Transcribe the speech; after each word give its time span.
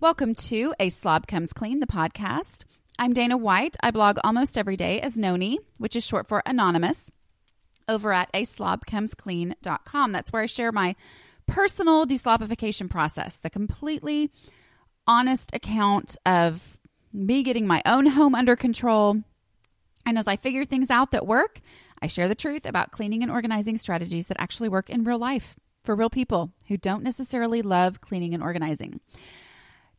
Welcome 0.00 0.36
to 0.36 0.72
A 0.78 0.90
Slob 0.90 1.26
Comes 1.26 1.52
Clean, 1.52 1.80
the 1.80 1.86
podcast. 1.88 2.64
I'm 3.00 3.12
Dana 3.12 3.36
White. 3.36 3.76
I 3.82 3.90
blog 3.90 4.18
almost 4.22 4.56
every 4.56 4.76
day 4.76 5.00
as 5.00 5.16
Nony, 5.16 5.56
which 5.78 5.96
is 5.96 6.06
short 6.06 6.28
for 6.28 6.40
anonymous, 6.46 7.10
over 7.88 8.12
at 8.12 8.30
a 8.32 8.42
slobcomesclean.com. 8.42 10.12
That's 10.12 10.32
where 10.32 10.42
I 10.42 10.46
share 10.46 10.70
my 10.70 10.94
personal 11.48 12.06
deslobification 12.06 12.88
process, 12.88 13.38
the 13.38 13.50
completely 13.50 14.30
honest 15.08 15.52
account 15.52 16.16
of 16.24 16.78
me 17.12 17.42
getting 17.42 17.66
my 17.66 17.82
own 17.84 18.06
home 18.06 18.36
under 18.36 18.54
control. 18.54 19.16
And 20.06 20.16
as 20.16 20.28
I 20.28 20.36
figure 20.36 20.64
things 20.64 20.90
out 20.90 21.10
that 21.10 21.26
work, 21.26 21.58
I 22.00 22.06
share 22.06 22.28
the 22.28 22.36
truth 22.36 22.66
about 22.66 22.92
cleaning 22.92 23.24
and 23.24 23.32
organizing 23.32 23.78
strategies 23.78 24.28
that 24.28 24.40
actually 24.40 24.68
work 24.68 24.90
in 24.90 25.02
real 25.02 25.18
life 25.18 25.56
for 25.82 25.96
real 25.96 26.08
people 26.08 26.52
who 26.68 26.76
don't 26.76 27.02
necessarily 27.02 27.62
love 27.62 28.00
cleaning 28.00 28.32
and 28.32 28.44
organizing. 28.44 29.00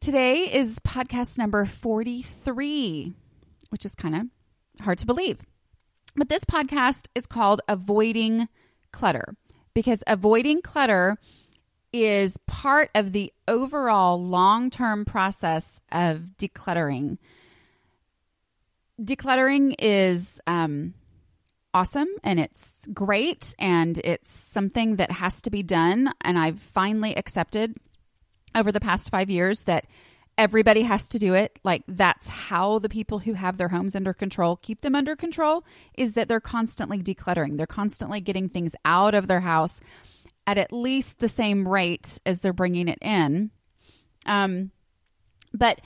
Today 0.01 0.43
is 0.43 0.79
podcast 0.79 1.37
number 1.37 1.65
43, 1.65 3.13
which 3.67 3.85
is 3.85 3.95
kind 3.95 4.15
of 4.15 4.27
hard 4.81 4.97
to 4.99 5.05
believe. 5.05 5.41
But 6.15 6.29
this 6.29 6.45
podcast 6.45 7.07
is 7.15 7.25
called 7.25 7.61
Avoiding 7.67 8.47
Clutter 8.93 9.35
because 9.73 10.01
avoiding 10.07 10.61
clutter 10.61 11.17
is 11.91 12.37
part 12.47 12.91
of 12.95 13.11
the 13.11 13.33
overall 13.45 14.23
long 14.23 14.69
term 14.69 15.03
process 15.03 15.81
of 15.91 16.29
decluttering. 16.37 17.17
Decluttering 19.01 19.75
is 19.79 20.39
um, 20.47 20.93
awesome 21.73 22.07
and 22.23 22.39
it's 22.39 22.87
great 22.93 23.53
and 23.59 23.99
it's 24.05 24.31
something 24.31 24.95
that 24.95 25.11
has 25.11 25.41
to 25.41 25.49
be 25.49 25.61
done. 25.61 26.13
And 26.21 26.39
I've 26.39 26.59
finally 26.59 27.17
accepted 27.17 27.75
over 28.55 28.71
the 28.71 28.79
past 28.79 29.09
five 29.09 29.29
years 29.29 29.61
that 29.61 29.85
everybody 30.39 30.83
has 30.83 31.09
to 31.09 31.19
do 31.19 31.33
it. 31.33 31.59
Like 31.63 31.83
that's 31.85 32.29
how 32.29 32.79
the 32.79 32.87
people 32.87 33.19
who 33.19 33.33
have 33.33 33.57
their 33.57 33.67
homes 33.67 33.93
under 33.93 34.13
control 34.13 34.55
keep 34.55 34.81
them 34.81 34.95
under 34.95 35.15
control 35.15 35.65
is 35.95 36.13
that 36.13 36.29
they're 36.29 36.39
constantly 36.39 37.03
decluttering. 37.03 37.57
They're 37.57 37.67
constantly 37.67 38.21
getting 38.21 38.47
things 38.47 38.73
out 38.85 39.13
of 39.13 39.27
their 39.27 39.41
house 39.41 39.81
at 40.47 40.57
at 40.57 40.71
least 40.71 41.19
the 41.19 41.27
same 41.27 41.67
rate 41.67 42.19
as 42.25 42.39
they're 42.39 42.53
bringing 42.53 42.87
it 42.87 42.97
in. 43.01 43.51
Um, 44.25 44.71
but 45.53 45.81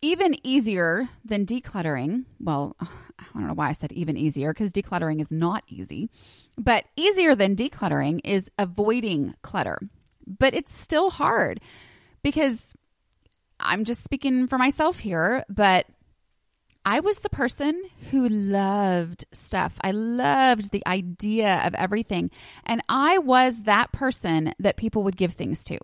even 0.00 0.36
easier 0.46 1.08
than 1.24 1.44
decluttering, 1.44 2.24
well, 2.38 2.76
I 2.80 3.24
don't 3.34 3.48
know 3.48 3.54
why 3.54 3.68
I 3.68 3.72
said 3.72 3.90
even 3.92 4.16
easier 4.16 4.52
because 4.52 4.72
decluttering 4.72 5.20
is 5.20 5.32
not 5.32 5.64
easy, 5.66 6.08
but 6.56 6.84
easier 6.96 7.34
than 7.34 7.56
decluttering 7.56 8.20
is 8.22 8.48
avoiding 8.58 9.34
clutter 9.42 9.80
but 10.38 10.54
it's 10.54 10.76
still 10.76 11.10
hard 11.10 11.60
because 12.22 12.74
I'm 13.60 13.84
just 13.84 14.04
speaking 14.04 14.46
for 14.46 14.58
myself 14.58 15.00
here, 15.00 15.44
but 15.48 15.86
I 16.84 17.00
was 17.00 17.18
the 17.18 17.28
person 17.28 17.82
who 18.10 18.28
loved 18.28 19.26
stuff. 19.32 19.78
I 19.82 19.90
loved 19.90 20.70
the 20.70 20.86
idea 20.86 21.60
of 21.66 21.74
everything. 21.74 22.30
And 22.64 22.82
I 22.88 23.18
was 23.18 23.64
that 23.64 23.92
person 23.92 24.54
that 24.58 24.76
people 24.76 25.02
would 25.02 25.16
give 25.16 25.32
things 25.32 25.64
to. 25.64 25.78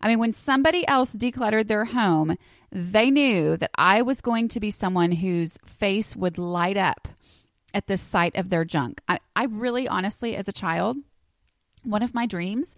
I 0.00 0.08
mean, 0.08 0.18
when 0.18 0.32
somebody 0.32 0.86
else 0.88 1.14
decluttered 1.14 1.68
their 1.68 1.84
home, 1.86 2.36
they 2.72 3.10
knew 3.10 3.56
that 3.56 3.70
I 3.76 4.02
was 4.02 4.20
going 4.20 4.48
to 4.48 4.60
be 4.60 4.70
someone 4.70 5.12
whose 5.12 5.58
face 5.64 6.16
would 6.16 6.38
light 6.38 6.76
up 6.76 7.08
at 7.72 7.86
the 7.86 7.96
sight 7.96 8.36
of 8.36 8.48
their 8.48 8.64
junk. 8.64 9.00
I, 9.08 9.20
I 9.34 9.44
really, 9.44 9.86
honestly, 9.86 10.34
as 10.34 10.48
a 10.48 10.52
child, 10.52 10.96
one 11.82 12.02
of 12.02 12.14
my 12.14 12.26
dreams 12.26 12.74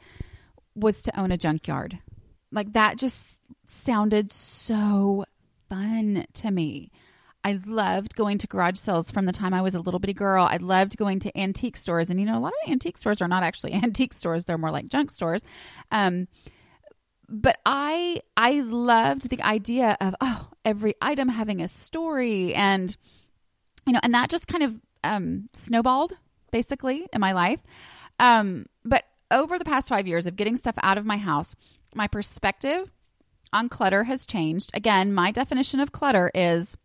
was 0.81 1.03
to 1.03 1.19
own 1.19 1.33
a 1.33 1.37
junkyard. 1.37 1.99
Like 2.51 2.73
that 2.73 2.97
just 2.97 3.41
sounded 3.67 4.31
so 4.31 5.25
fun 5.69 6.27
to 6.35 6.51
me. 6.51 6.91
I 7.45 7.59
loved 7.67 8.15
going 8.15 8.39
to 8.39 8.47
garage 8.47 8.79
sales 8.79 9.11
from 9.11 9.27
the 9.27 9.33
time 9.33 9.55
I 9.55 9.63
was 9.63 9.75
a 9.75 9.81
little 9.81 10.01
bitty 10.01 10.13
girl. 10.13 10.45
I 10.45 10.57
loved 10.57 10.97
going 10.97 11.21
to 11.21 11.39
antique 11.39 11.77
stores. 11.77 12.11
And, 12.11 12.19
you 12.19 12.27
know, 12.27 12.37
a 12.37 12.41
lot 12.41 12.53
of 12.65 12.71
antique 12.71 12.99
stores 12.99 13.23
are 13.23 13.29
not 13.29 13.43
actually 13.43 13.73
antique 13.75 14.13
stores, 14.13 14.45
they're 14.45 14.59
more 14.59 14.71
like 14.71 14.89
junk 14.89 15.11
stores. 15.11 15.43
Um, 15.91 16.29
but 17.29 17.59
I 17.67 18.23
I 18.37 18.61
loved 18.61 19.29
the 19.29 19.43
idea 19.43 19.97
of 20.01 20.15
oh 20.21 20.49
every 20.65 20.95
item 21.03 21.29
having 21.29 21.61
a 21.61 21.69
story 21.69 22.55
and 22.55 22.97
you 23.87 23.93
know 23.93 24.01
and 24.03 24.15
that 24.15 24.31
just 24.31 24.49
kind 24.49 24.63
of 24.63 24.81
um, 25.05 25.49
snowballed 25.53 26.15
basically 26.51 27.07
in 27.13 27.21
my 27.21 27.33
life. 27.33 27.61
Um, 28.19 28.67
over 29.31 29.59
the 29.59 29.65
past 29.65 29.89
five 29.89 30.07
years 30.07 30.27
of 30.27 30.37
getting 30.37 30.57
stuff 30.57 30.77
out 30.83 30.99
of 30.99 31.07
my 31.07 31.17
house, 31.17 31.55
my 31.95 32.07
perspective 32.07 32.91
on 33.53 33.69
clutter 33.69 34.05
has 34.05 34.27
changed. 34.27 34.71
Again, 34.75 35.13
my 35.13 35.31
definition 35.31 35.81
of 35.81 35.93
clutter 35.93 36.31
is 36.35 36.77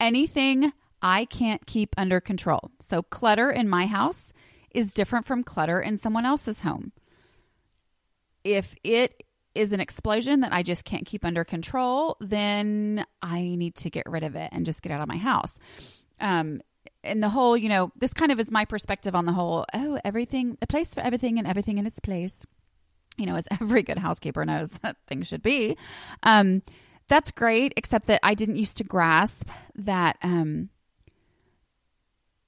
anything 0.00 0.72
I 1.02 1.24
can't 1.26 1.66
keep 1.66 1.94
under 1.96 2.20
control. 2.20 2.70
So, 2.80 3.02
clutter 3.02 3.50
in 3.50 3.68
my 3.68 3.86
house 3.86 4.32
is 4.70 4.94
different 4.94 5.26
from 5.26 5.42
clutter 5.42 5.80
in 5.80 5.96
someone 5.96 6.26
else's 6.26 6.60
home. 6.60 6.92
If 8.44 8.74
it 8.84 9.22
is 9.54 9.72
an 9.72 9.80
explosion 9.80 10.40
that 10.40 10.52
I 10.52 10.62
just 10.62 10.84
can't 10.84 11.06
keep 11.06 11.24
under 11.24 11.44
control, 11.44 12.16
then 12.20 13.04
I 13.22 13.40
need 13.40 13.74
to 13.76 13.90
get 13.90 14.08
rid 14.08 14.22
of 14.22 14.36
it 14.36 14.50
and 14.52 14.66
just 14.66 14.82
get 14.82 14.92
out 14.92 15.00
of 15.00 15.08
my 15.08 15.16
house. 15.16 15.58
Um, 16.20 16.60
and 17.04 17.22
the 17.22 17.28
whole, 17.28 17.56
you 17.56 17.68
know, 17.68 17.92
this 17.96 18.14
kind 18.14 18.32
of 18.32 18.40
is 18.40 18.50
my 18.50 18.64
perspective 18.64 19.14
on 19.14 19.26
the 19.26 19.32
whole, 19.32 19.64
oh, 19.74 19.98
everything, 20.04 20.58
a 20.62 20.66
place 20.66 20.94
for 20.94 21.00
everything 21.00 21.38
and 21.38 21.46
everything 21.46 21.78
in 21.78 21.86
its 21.86 22.00
place, 22.00 22.44
you 23.16 23.26
know, 23.26 23.36
as 23.36 23.48
every 23.60 23.82
good 23.82 23.98
housekeeper 23.98 24.44
knows 24.44 24.70
that 24.82 24.96
things 25.06 25.26
should 25.26 25.42
be. 25.42 25.76
Um, 26.22 26.62
that's 27.08 27.30
great, 27.30 27.72
except 27.76 28.08
that 28.08 28.20
I 28.22 28.34
didn't 28.34 28.56
used 28.56 28.76
to 28.78 28.84
grasp 28.84 29.48
that 29.76 30.16
um, 30.22 30.70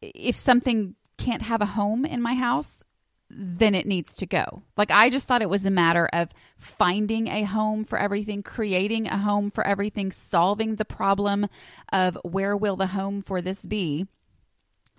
if 0.00 0.38
something 0.38 0.94
can't 1.16 1.42
have 1.42 1.60
a 1.60 1.66
home 1.66 2.04
in 2.04 2.20
my 2.22 2.34
house, 2.34 2.84
then 3.30 3.74
it 3.74 3.86
needs 3.86 4.16
to 4.16 4.26
go. 4.26 4.62
Like 4.76 4.90
I 4.90 5.10
just 5.10 5.26
thought 5.26 5.42
it 5.42 5.50
was 5.50 5.66
a 5.66 5.70
matter 5.70 6.08
of 6.12 6.32
finding 6.56 7.28
a 7.28 7.42
home 7.42 7.84
for 7.84 7.98
everything, 7.98 8.42
creating 8.42 9.06
a 9.06 9.18
home 9.18 9.50
for 9.50 9.66
everything, 9.66 10.12
solving 10.12 10.76
the 10.76 10.84
problem 10.84 11.46
of 11.92 12.18
where 12.22 12.56
will 12.56 12.76
the 12.76 12.88
home 12.88 13.20
for 13.20 13.42
this 13.42 13.66
be. 13.66 14.06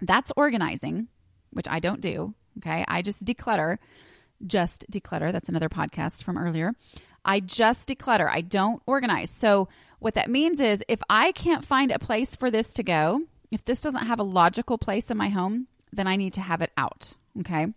That's 0.01 0.31
organizing, 0.35 1.07
which 1.51 1.67
I 1.69 1.79
don't 1.79 2.01
do. 2.01 2.33
Okay. 2.57 2.83
I 2.87 3.01
just 3.01 3.25
declutter, 3.25 3.77
just 4.45 4.85
declutter. 4.91 5.31
That's 5.31 5.49
another 5.49 5.69
podcast 5.69 6.23
from 6.23 6.37
earlier. 6.37 6.73
I 7.25 7.39
just 7.39 7.87
declutter. 7.89 8.29
I 8.29 8.41
don't 8.41 8.81
organize. 8.85 9.29
So, 9.29 9.67
what 9.99 10.13
that 10.13 10.29
means 10.29 10.61
is 10.61 10.83
if 10.87 11.01
I 11.09 11.33
can't 11.33 11.65
find 11.65 11.91
a 11.91 11.99
place 11.99 12.35
for 12.35 12.49
this 12.49 12.73
to 12.75 12.83
go, 12.83 13.21
if 13.51 13.65
this 13.65 13.81
doesn't 13.81 14.05
have 14.05 14.19
a 14.19 14.23
logical 14.23 14.77
place 14.77 15.11
in 15.11 15.17
my 15.17 15.27
home, 15.29 15.67
then 15.91 16.07
I 16.07 16.15
need 16.15 16.33
to 16.33 16.41
have 16.41 16.61
it 16.61 16.71
out. 16.77 17.15
Okay. 17.39 17.67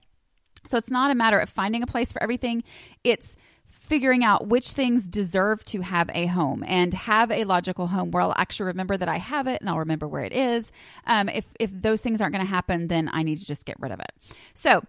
So, 0.68 0.78
it's 0.78 0.90
not 0.90 1.10
a 1.10 1.16
matter 1.16 1.38
of 1.38 1.50
finding 1.50 1.82
a 1.82 1.86
place 1.86 2.12
for 2.12 2.22
everything, 2.22 2.62
it's 3.02 3.36
figuring 3.72 4.22
out 4.22 4.46
which 4.46 4.70
things 4.70 5.08
deserve 5.08 5.64
to 5.64 5.80
have 5.80 6.10
a 6.14 6.26
home 6.26 6.62
and 6.66 6.94
have 6.94 7.30
a 7.30 7.44
logical 7.44 7.88
home 7.88 8.10
where 8.10 8.22
I'll 8.22 8.34
actually 8.36 8.66
remember 8.66 8.96
that 8.96 9.08
I 9.08 9.16
have 9.16 9.46
it 9.46 9.60
and 9.60 9.68
I'll 9.68 9.78
remember 9.78 10.06
where 10.06 10.22
it 10.22 10.32
is. 10.32 10.72
Um, 11.06 11.28
if 11.28 11.46
if 11.58 11.70
those 11.72 12.00
things 12.00 12.20
aren't 12.20 12.34
going 12.34 12.44
to 12.44 12.50
happen, 12.50 12.88
then 12.88 13.10
I 13.12 13.22
need 13.22 13.38
to 13.38 13.46
just 13.46 13.64
get 13.64 13.76
rid 13.80 13.92
of 13.92 14.00
it. 14.00 14.12
So, 14.54 14.82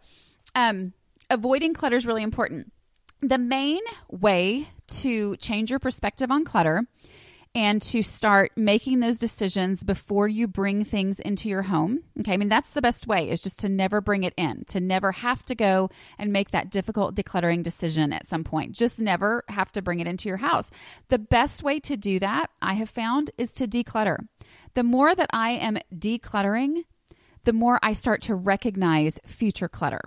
um, 0.55 0.93
avoiding 1.29 1.73
clutter 1.73 1.95
is 1.95 2.05
really 2.05 2.23
important. 2.23 2.71
The 3.21 3.37
main 3.37 3.81
way 4.09 4.67
to 4.87 5.37
change 5.37 5.69
your 5.69 5.79
perspective 5.79 6.29
on 6.29 6.43
clutter 6.43 6.85
and 7.55 7.81
to 7.83 8.01
start 8.01 8.51
making 8.55 8.99
those 8.99 9.19
decisions 9.19 9.83
before 9.83 10.27
you 10.27 10.47
bring 10.47 10.83
things 10.83 11.19
into 11.19 11.49
your 11.49 11.61
home. 11.61 11.99
Okay, 12.19 12.33
I 12.33 12.37
mean, 12.37 12.49
that's 12.49 12.71
the 12.71 12.81
best 12.81 13.05
way 13.05 13.29
is 13.29 13.43
just 13.43 13.59
to 13.59 13.69
never 13.69 14.01
bring 14.01 14.23
it 14.23 14.33
in, 14.37 14.65
to 14.65 14.79
never 14.79 15.11
have 15.11 15.45
to 15.45 15.55
go 15.55 15.89
and 16.17 16.33
make 16.33 16.49
that 16.51 16.71
difficult 16.71 17.15
decluttering 17.15 17.61
decision 17.61 18.11
at 18.11 18.25
some 18.25 18.43
point. 18.43 18.71
Just 18.71 18.99
never 18.99 19.43
have 19.49 19.71
to 19.73 19.83
bring 19.83 19.99
it 19.99 20.07
into 20.07 20.29
your 20.29 20.37
house. 20.37 20.71
The 21.09 21.19
best 21.19 21.61
way 21.61 21.79
to 21.81 21.95
do 21.95 22.19
that, 22.19 22.49
I 22.59 22.73
have 22.73 22.89
found, 22.89 23.29
is 23.37 23.53
to 23.53 23.67
declutter. 23.67 24.17
The 24.73 24.83
more 24.83 25.13
that 25.13 25.29
I 25.31 25.51
am 25.51 25.77
decluttering, 25.95 26.85
the 27.43 27.53
more 27.53 27.77
I 27.83 27.93
start 27.93 28.23
to 28.23 28.35
recognize 28.35 29.19
future 29.27 29.69
clutter. 29.69 30.01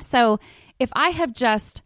So 0.00 0.38
if 0.78 0.90
I 0.94 1.08
have 1.08 1.32
just 1.32 1.82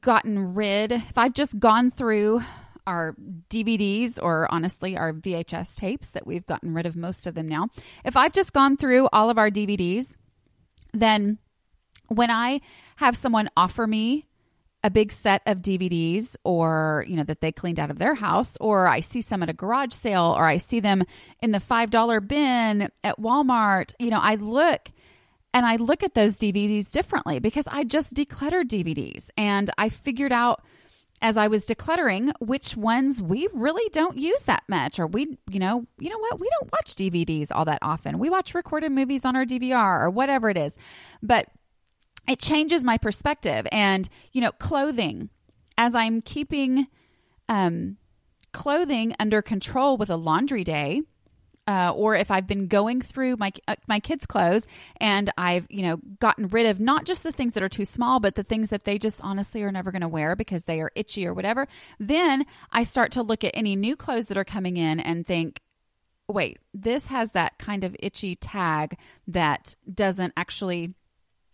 gotten 0.00 0.54
rid, 0.54 0.90
if 0.90 1.16
I've 1.16 1.34
just 1.34 1.60
gone 1.60 1.92
through 1.92 2.42
our 2.86 3.14
DVDs 3.50 4.18
or 4.22 4.46
honestly 4.50 4.96
our 4.96 5.12
VHS 5.12 5.76
tapes 5.76 6.10
that 6.10 6.26
we've 6.26 6.46
gotten 6.46 6.74
rid 6.74 6.86
of 6.86 6.96
most 6.96 7.26
of 7.26 7.34
them 7.34 7.48
now, 7.48 7.68
if 8.04 8.16
I've 8.16 8.32
just 8.32 8.52
gone 8.52 8.76
through 8.76 9.08
all 9.12 9.30
of 9.30 9.38
our 9.38 9.50
DVDs, 9.50 10.16
then 10.92 11.38
when 12.08 12.30
I 12.30 12.60
have 12.96 13.16
someone 13.16 13.48
offer 13.56 13.86
me 13.86 14.26
a 14.84 14.90
big 14.90 15.10
set 15.10 15.42
of 15.46 15.58
DVDs 15.58 16.36
or, 16.44 17.04
you 17.08 17.16
know, 17.16 17.24
that 17.24 17.40
they 17.40 17.50
cleaned 17.50 17.80
out 17.80 17.90
of 17.90 17.98
their 17.98 18.14
house, 18.14 18.56
or 18.60 18.86
I 18.86 19.00
see 19.00 19.20
some 19.20 19.42
at 19.42 19.50
a 19.50 19.52
garage 19.52 19.92
sale, 19.92 20.34
or 20.36 20.46
I 20.46 20.58
see 20.58 20.78
them 20.78 21.02
in 21.42 21.50
the 21.50 21.58
$5 21.58 22.28
bin 22.28 22.88
at 23.02 23.18
Walmart, 23.18 23.94
you 23.98 24.10
know, 24.10 24.20
I 24.22 24.36
look 24.36 24.92
and 25.52 25.66
I 25.66 25.76
look 25.76 26.02
at 26.02 26.14
those 26.14 26.38
DVDs 26.38 26.90
differently 26.92 27.40
because 27.40 27.66
I 27.66 27.82
just 27.82 28.14
decluttered 28.14 28.68
DVDs 28.68 29.30
and 29.36 29.70
I 29.76 29.88
figured 29.88 30.32
out 30.32 30.62
as 31.22 31.36
I 31.36 31.48
was 31.48 31.66
decluttering 31.66 32.32
which 32.40 32.76
ones 32.76 33.22
we 33.22 33.48
really 33.52 33.88
don't 33.90 34.18
use 34.18 34.42
that 34.42 34.64
much 34.68 34.98
or 34.98 35.06
we 35.06 35.38
you 35.50 35.58
know 35.58 35.86
you 35.98 36.10
know 36.10 36.18
what? 36.18 36.40
We 36.40 36.48
don't 36.58 36.72
watch 36.72 36.94
DVDs 36.94 37.48
all 37.50 37.64
that 37.64 37.78
often. 37.82 38.18
We 38.18 38.30
watch 38.30 38.54
recorded 38.54 38.92
movies 38.92 39.24
on 39.24 39.36
our 39.36 39.44
DVR 39.44 40.02
or 40.02 40.10
whatever 40.10 40.50
it 40.50 40.56
is. 40.56 40.76
But 41.22 41.48
it 42.28 42.40
changes 42.40 42.82
my 42.84 42.98
perspective. 42.98 43.66
And 43.72 44.08
you 44.32 44.40
know 44.40 44.52
clothing 44.52 45.30
as 45.78 45.94
i'm 45.94 46.20
keeping 46.20 46.86
um, 47.48 47.96
clothing 48.52 49.14
under 49.20 49.42
control 49.42 49.96
with 49.96 50.10
a 50.10 50.16
laundry 50.16 50.64
day 50.64 51.02
uh, 51.66 51.92
or 51.94 52.14
if 52.14 52.30
I've 52.30 52.46
been 52.46 52.68
going 52.68 53.00
through 53.00 53.36
my 53.36 53.52
uh, 53.66 53.76
my 53.88 54.00
kids' 54.00 54.26
clothes 54.26 54.66
and 54.98 55.30
I've 55.36 55.66
you 55.70 55.82
know 55.82 55.98
gotten 56.20 56.48
rid 56.48 56.66
of 56.66 56.80
not 56.80 57.04
just 57.04 57.22
the 57.22 57.32
things 57.32 57.54
that 57.54 57.62
are 57.62 57.68
too 57.68 57.84
small, 57.84 58.20
but 58.20 58.34
the 58.34 58.42
things 58.42 58.70
that 58.70 58.84
they 58.84 58.98
just 58.98 59.20
honestly 59.22 59.62
are 59.62 59.72
never 59.72 59.90
going 59.90 60.02
to 60.02 60.08
wear 60.08 60.36
because 60.36 60.64
they 60.64 60.80
are 60.80 60.92
itchy 60.94 61.26
or 61.26 61.34
whatever. 61.34 61.66
Then 61.98 62.46
I 62.72 62.84
start 62.84 63.12
to 63.12 63.22
look 63.22 63.44
at 63.44 63.56
any 63.56 63.76
new 63.76 63.96
clothes 63.96 64.28
that 64.28 64.36
are 64.36 64.44
coming 64.44 64.76
in 64.76 65.00
and 65.00 65.26
think, 65.26 65.60
wait, 66.28 66.58
this 66.72 67.06
has 67.06 67.32
that 67.32 67.58
kind 67.58 67.84
of 67.84 67.96
itchy 68.00 68.36
tag 68.36 68.98
that 69.26 69.74
doesn't 69.92 70.32
actually 70.36 70.94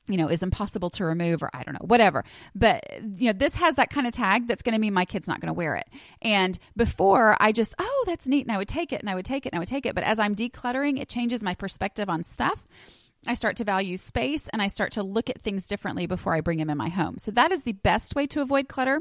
you 0.08 0.16
know, 0.16 0.28
is 0.28 0.42
impossible 0.42 0.90
to 0.90 1.04
remove 1.04 1.42
or 1.42 1.50
I 1.54 1.62
don't 1.62 1.74
know, 1.74 1.86
whatever. 1.86 2.24
But, 2.54 2.84
you 3.16 3.26
know, 3.26 3.32
this 3.32 3.54
has 3.54 3.76
that 3.76 3.90
kind 3.90 4.06
of 4.06 4.12
tag 4.12 4.48
that's 4.48 4.62
going 4.62 4.74
to 4.74 4.80
mean 4.80 4.92
my 4.92 5.04
kid's 5.04 5.28
not 5.28 5.40
going 5.40 5.48
to 5.48 5.52
wear 5.52 5.76
it. 5.76 5.88
And 6.20 6.58
before 6.76 7.36
I 7.40 7.52
just, 7.52 7.74
oh, 7.78 8.04
that's 8.06 8.26
neat. 8.26 8.44
And 8.46 8.52
I 8.52 8.58
would 8.58 8.68
take 8.68 8.92
it 8.92 9.00
and 9.00 9.08
I 9.08 9.14
would 9.14 9.24
take 9.24 9.46
it 9.46 9.50
and 9.52 9.56
I 9.56 9.60
would 9.60 9.68
take 9.68 9.86
it. 9.86 9.94
But 9.94 10.04
as 10.04 10.18
I'm 10.18 10.34
decluttering, 10.34 10.98
it 10.98 11.08
changes 11.08 11.44
my 11.44 11.54
perspective 11.54 12.10
on 12.10 12.24
stuff. 12.24 12.66
I 13.26 13.34
start 13.34 13.56
to 13.58 13.64
value 13.64 13.96
space 13.96 14.48
and 14.48 14.60
I 14.60 14.66
start 14.66 14.92
to 14.92 15.04
look 15.04 15.30
at 15.30 15.42
things 15.42 15.68
differently 15.68 16.06
before 16.06 16.34
I 16.34 16.40
bring 16.40 16.58
them 16.58 16.70
in 16.70 16.76
my 16.76 16.88
home. 16.88 17.18
So 17.18 17.30
that 17.32 17.52
is 17.52 17.62
the 17.62 17.72
best 17.72 18.16
way 18.16 18.26
to 18.28 18.42
avoid 18.42 18.68
clutter. 18.68 19.00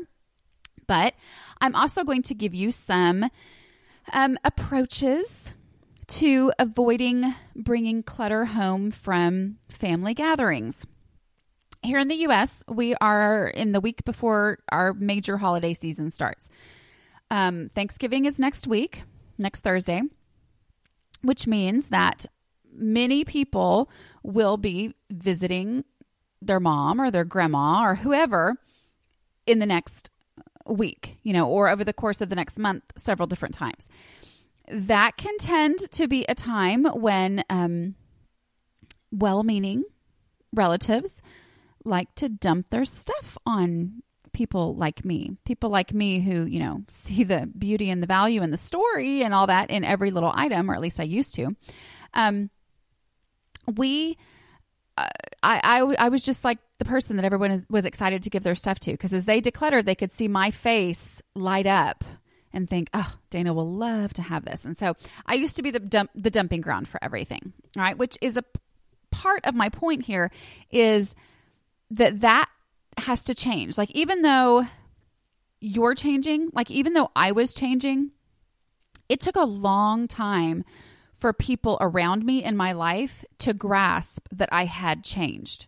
But 0.86 1.16
I'm 1.60 1.76
also 1.76 2.04
going 2.04 2.22
to 2.24 2.36
give 2.36 2.54
you 2.54 2.72
some 2.72 3.26
um, 4.14 4.38
approaches 4.44 5.54
to 6.12 6.52
avoiding 6.60 7.34
bringing 7.56 8.04
clutter 8.04 8.44
home 8.44 8.92
from 8.92 9.58
family 9.70 10.14
gatherings. 10.14 10.86
Here 11.84 12.00
in 12.00 12.10
the 12.10 12.28
US, 12.28 12.66
we 12.68 12.96
are 12.96 13.48
in 13.48 13.72
the 13.72 13.80
week 13.80 14.04
before 14.04 14.60
our 14.70 14.94
major 14.94 15.38
holiday 15.38 15.74
season 15.74 16.12
starts. 16.12 16.50
Um, 17.32 17.70
Thanksgiving 17.70 18.26
is 18.26 18.40
next 18.40 18.68
week, 18.68 19.04
next 19.38 19.62
Thursday, 19.62 20.02
which 21.22 21.48
means 21.48 21.88
that 21.88 22.26
many 22.74 23.24
people 23.24 23.90
will 24.22 24.58
be 24.58 24.94
visiting 25.10 25.86
their 26.42 26.60
mom 26.60 27.00
or 27.00 27.10
their 27.10 27.26
grandma 27.26 27.86
or 27.86 27.96
whoever 27.96 28.58
in 29.48 29.60
the 29.60 29.66
next 29.66 30.10
week, 30.68 31.20
you 31.24 31.32
know, 31.32 31.48
or 31.48 31.70
over 31.70 31.86
the 31.86 31.94
course 31.94 32.20
of 32.20 32.28
the 32.28 32.36
next 32.36 32.60
month, 32.60 32.84
several 32.98 33.28
different 33.28 33.56
times 33.56 33.88
that 34.72 35.18
can 35.18 35.38
tend 35.38 35.80
to 35.92 36.08
be 36.08 36.26
a 36.28 36.36
time 36.36 36.86
when 36.86 37.44
um, 37.50 37.96
well 39.12 39.44
meaning 39.44 39.84
relatives 40.54 41.22
like 41.84 42.14
to 42.16 42.30
dump 42.30 42.70
their 42.70 42.86
stuff 42.86 43.38
on 43.46 44.04
people 44.34 44.76
like 44.76 45.04
me. 45.04 45.38
People 45.46 45.70
like 45.70 45.94
me 45.94 46.20
who, 46.20 46.46
you 46.46 46.60
know, 46.60 46.84
see 46.88 47.24
the 47.24 47.50
beauty 47.58 47.90
and 47.90 48.02
the 48.02 48.08
value 48.08 48.42
and 48.42 48.54
the 48.54 48.58
story 48.58 49.24
and 49.24 49.34
all 49.34 49.48
that 49.48 49.70
in 49.70 49.84
every 49.84 50.12
little 50.12 50.32
item, 50.34 50.70
or 50.70 50.74
at 50.74 50.82
least 50.82 51.00
I 51.00 51.04
used 51.04 51.36
to. 51.36 51.56
Um, 52.14 52.50
we, 53.76 54.18
uh, 54.98 55.06
I, 55.44 55.60
I, 55.64 56.06
I 56.06 56.10
was 56.10 56.24
just 56.24 56.44
like 56.44 56.60
the 56.80 56.86
person 56.86 57.16
that 57.18 57.26
everyone 57.26 57.52
is, 57.52 57.66
was 57.70 57.86
excited 57.86 58.24
to 58.24 58.30
give 58.30 58.44
their 58.44 58.56
stuff 58.56 58.80
to 58.82 58.92
because 58.92 59.14
as 59.14 59.26
they 59.26 59.42
decluttered, 59.42 59.86
they 59.86 59.96
could 59.96 60.12
see 60.12 60.28
my 60.28 60.52
face 60.52 61.22
light 61.36 61.68
up 61.68 62.04
and 62.54 62.70
think, 62.70 62.90
oh, 62.94 63.14
Dana 63.30 63.54
will 63.54 63.70
love 63.70 64.14
to 64.14 64.22
have 64.22 64.46
this. 64.46 64.66
And 64.66 64.76
so 64.76 64.96
I 65.26 65.36
used 65.36 65.56
to 65.58 65.64
be 65.64 65.72
the 65.72 65.80
dump, 65.80 66.12
the 66.16 66.30
dumping 66.30 66.62
ground 66.62 66.88
for 66.88 67.04
everything, 67.04 67.54
right? 67.76 67.98
Which 67.98 68.18
is 68.22 68.38
a 68.38 68.44
part 69.12 69.46
of 69.46 69.56
my 69.56 69.70
point 69.70 70.06
here 70.06 70.32
is 70.70 71.16
that 71.92 72.22
that 72.22 72.50
has 72.98 73.24
to 73.24 73.36
change. 73.36 73.78
Like 73.78 73.92
even 73.92 74.22
though 74.22 74.66
you're 75.60 75.96
changing, 75.96 76.50
like 76.54 76.72
even 76.72 76.94
though 76.94 77.12
I 77.16 77.32
was 77.32 77.54
changing, 77.54 78.12
it 79.10 79.20
took 79.20 79.36
a 79.36 79.46
long 79.46 80.08
time 80.08 80.64
for 81.14 81.34
people 81.34 81.78
around 81.80 82.26
me 82.26 82.44
in 82.44 82.58
my 82.58 82.72
life 82.72 83.24
to 83.40 83.54
grasp 83.54 84.28
that 84.32 84.50
I 84.52 84.66
had 84.66 85.04
changed. 85.04 85.68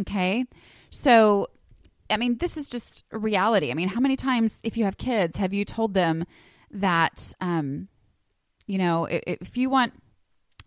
Okay? 0.00 0.46
So 0.90 1.48
I 2.12 2.16
mean, 2.16 2.36
this 2.38 2.56
is 2.56 2.68
just 2.68 3.04
reality. 3.10 3.70
I 3.70 3.74
mean, 3.74 3.88
how 3.88 4.00
many 4.00 4.16
times, 4.16 4.60
if 4.62 4.76
you 4.76 4.84
have 4.84 4.98
kids, 4.98 5.38
have 5.38 5.52
you 5.52 5.64
told 5.64 5.94
them 5.94 6.24
that, 6.70 7.34
um, 7.40 7.88
you 8.66 8.78
know, 8.78 9.06
if 9.10 9.56
you 9.56 9.70
want, 9.70 9.94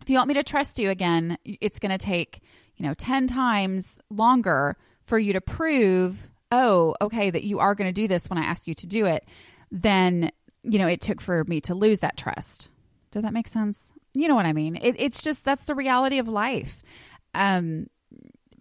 if 0.02 0.10
you 0.10 0.16
want 0.16 0.28
me 0.28 0.34
to 0.34 0.42
trust 0.42 0.78
you 0.78 0.90
again, 0.90 1.38
it's 1.44 1.78
going 1.78 1.90
to 1.90 1.98
take, 1.98 2.40
you 2.76 2.86
know, 2.86 2.94
10 2.94 3.26
times 3.26 4.00
longer 4.10 4.76
for 5.02 5.18
you 5.18 5.32
to 5.32 5.40
prove, 5.40 6.28
oh, 6.52 6.94
okay, 7.00 7.30
that 7.30 7.44
you 7.44 7.58
are 7.58 7.74
going 7.74 7.88
to 7.88 7.92
do 7.92 8.06
this 8.06 8.28
when 8.28 8.38
I 8.38 8.44
ask 8.44 8.66
you 8.66 8.74
to 8.74 8.86
do 8.86 9.06
it, 9.06 9.24
than, 9.70 10.30
you 10.62 10.78
know, 10.78 10.86
it 10.86 11.00
took 11.00 11.20
for 11.20 11.44
me 11.44 11.60
to 11.62 11.74
lose 11.74 12.00
that 12.00 12.16
trust. 12.16 12.68
Does 13.10 13.22
that 13.22 13.32
make 13.32 13.48
sense? 13.48 13.92
You 14.14 14.28
know 14.28 14.34
what 14.34 14.46
I 14.46 14.52
mean? 14.52 14.76
It, 14.76 14.96
it's 14.98 15.22
just, 15.22 15.44
that's 15.44 15.64
the 15.64 15.74
reality 15.74 16.18
of 16.18 16.28
life. 16.28 16.82
Um, 17.34 17.88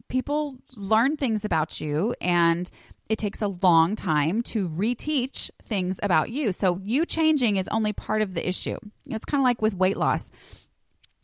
people 0.07 0.57
learn 0.75 1.17
things 1.17 1.45
about 1.45 1.79
you 1.81 2.13
and 2.21 2.69
it 3.09 3.17
takes 3.17 3.41
a 3.41 3.47
long 3.47 3.95
time 3.95 4.41
to 4.41 4.67
reteach 4.69 5.51
things 5.63 6.00
about 6.01 6.29
you. 6.31 6.51
So, 6.51 6.79
you 6.81 7.05
changing 7.05 7.57
is 7.57 7.67
only 7.67 7.93
part 7.93 8.21
of 8.21 8.33
the 8.33 8.47
issue. 8.47 8.77
It's 9.07 9.25
kind 9.25 9.41
of 9.41 9.43
like 9.43 9.62
with 9.62 9.75
weight 9.75 9.97
loss. 9.97 10.31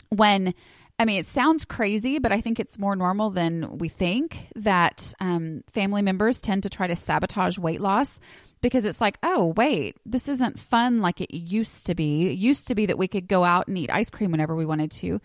When, 0.09 0.53
I 0.99 1.05
mean, 1.05 1.19
it 1.19 1.25
sounds 1.25 1.65
crazy, 1.65 2.19
but 2.19 2.31
I 2.31 2.41
think 2.41 2.59
it's 2.59 2.77
more 2.77 2.95
normal 2.95 3.31
than 3.31 3.77
we 3.79 3.87
think 3.87 4.47
that 4.55 5.13
um, 5.19 5.63
family 5.71 6.01
members 6.01 6.39
tend 6.39 6.63
to 6.63 6.69
try 6.69 6.85
to 6.85 6.95
sabotage 6.95 7.57
weight 7.57 7.81
loss 7.81 8.19
because 8.61 8.85
it's 8.85 9.01
like, 9.01 9.17
oh, 9.23 9.53
wait, 9.57 9.97
this 10.05 10.27
isn't 10.27 10.59
fun 10.59 11.01
like 11.01 11.19
it 11.19 11.35
used 11.35 11.87
to 11.87 11.95
be. 11.95 12.27
It 12.27 12.37
used 12.37 12.67
to 12.67 12.75
be 12.75 12.85
that 12.85 12.97
we 12.97 13.07
could 13.07 13.27
go 13.27 13.43
out 13.43 13.67
and 13.67 13.77
eat 13.77 13.89
ice 13.91 14.11
cream 14.11 14.31
whenever 14.31 14.55
we 14.55 14.65
wanted 14.65 14.91
to. 14.91 15.19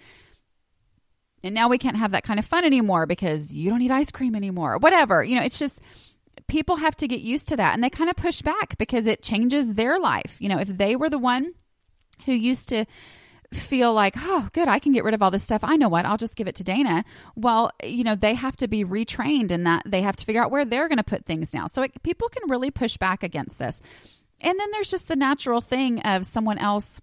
And 1.46 1.54
now 1.54 1.68
we 1.68 1.78
can't 1.78 1.96
have 1.96 2.12
that 2.12 2.24
kind 2.24 2.38
of 2.38 2.44
fun 2.44 2.64
anymore 2.64 3.06
because 3.06 3.52
you 3.52 3.70
don't 3.70 3.82
eat 3.82 3.90
ice 3.90 4.10
cream 4.10 4.34
anymore. 4.34 4.78
Whatever. 4.78 5.22
You 5.22 5.36
know, 5.36 5.42
it's 5.42 5.58
just 5.58 5.80
people 6.48 6.76
have 6.76 6.96
to 6.96 7.08
get 7.08 7.20
used 7.20 7.48
to 7.48 7.56
that 7.56 7.74
and 7.74 7.82
they 7.82 7.90
kind 7.90 8.10
of 8.10 8.16
push 8.16 8.42
back 8.42 8.76
because 8.78 9.06
it 9.06 9.22
changes 9.22 9.74
their 9.74 9.98
life. 9.98 10.36
You 10.40 10.48
know, 10.48 10.58
if 10.58 10.68
they 10.68 10.96
were 10.96 11.10
the 11.10 11.18
one 11.18 11.54
who 12.24 12.32
used 12.32 12.68
to 12.70 12.84
feel 13.52 13.92
like, 13.92 14.14
oh, 14.18 14.48
good, 14.52 14.68
I 14.68 14.78
can 14.78 14.92
get 14.92 15.04
rid 15.04 15.14
of 15.14 15.22
all 15.22 15.30
this 15.30 15.44
stuff. 15.44 15.62
I 15.62 15.76
know 15.76 15.88
what, 15.88 16.04
I'll 16.04 16.16
just 16.16 16.36
give 16.36 16.48
it 16.48 16.56
to 16.56 16.64
Dana. 16.64 17.04
Well, 17.36 17.70
you 17.84 18.04
know, 18.04 18.14
they 18.14 18.34
have 18.34 18.56
to 18.56 18.68
be 18.68 18.84
retrained 18.84 19.50
in 19.50 19.64
that 19.64 19.82
they 19.86 20.02
have 20.02 20.16
to 20.16 20.24
figure 20.24 20.42
out 20.42 20.50
where 20.50 20.64
they're 20.64 20.88
going 20.88 20.98
to 20.98 21.04
put 21.04 21.24
things 21.24 21.54
now. 21.54 21.66
So 21.66 21.82
it, 21.82 22.02
people 22.02 22.28
can 22.28 22.50
really 22.50 22.70
push 22.70 22.96
back 22.96 23.22
against 23.22 23.58
this. 23.58 23.80
And 24.40 24.58
then 24.58 24.70
there's 24.72 24.90
just 24.90 25.08
the 25.08 25.16
natural 25.16 25.60
thing 25.60 26.00
of 26.00 26.26
someone 26.26 26.58
else 26.58 27.00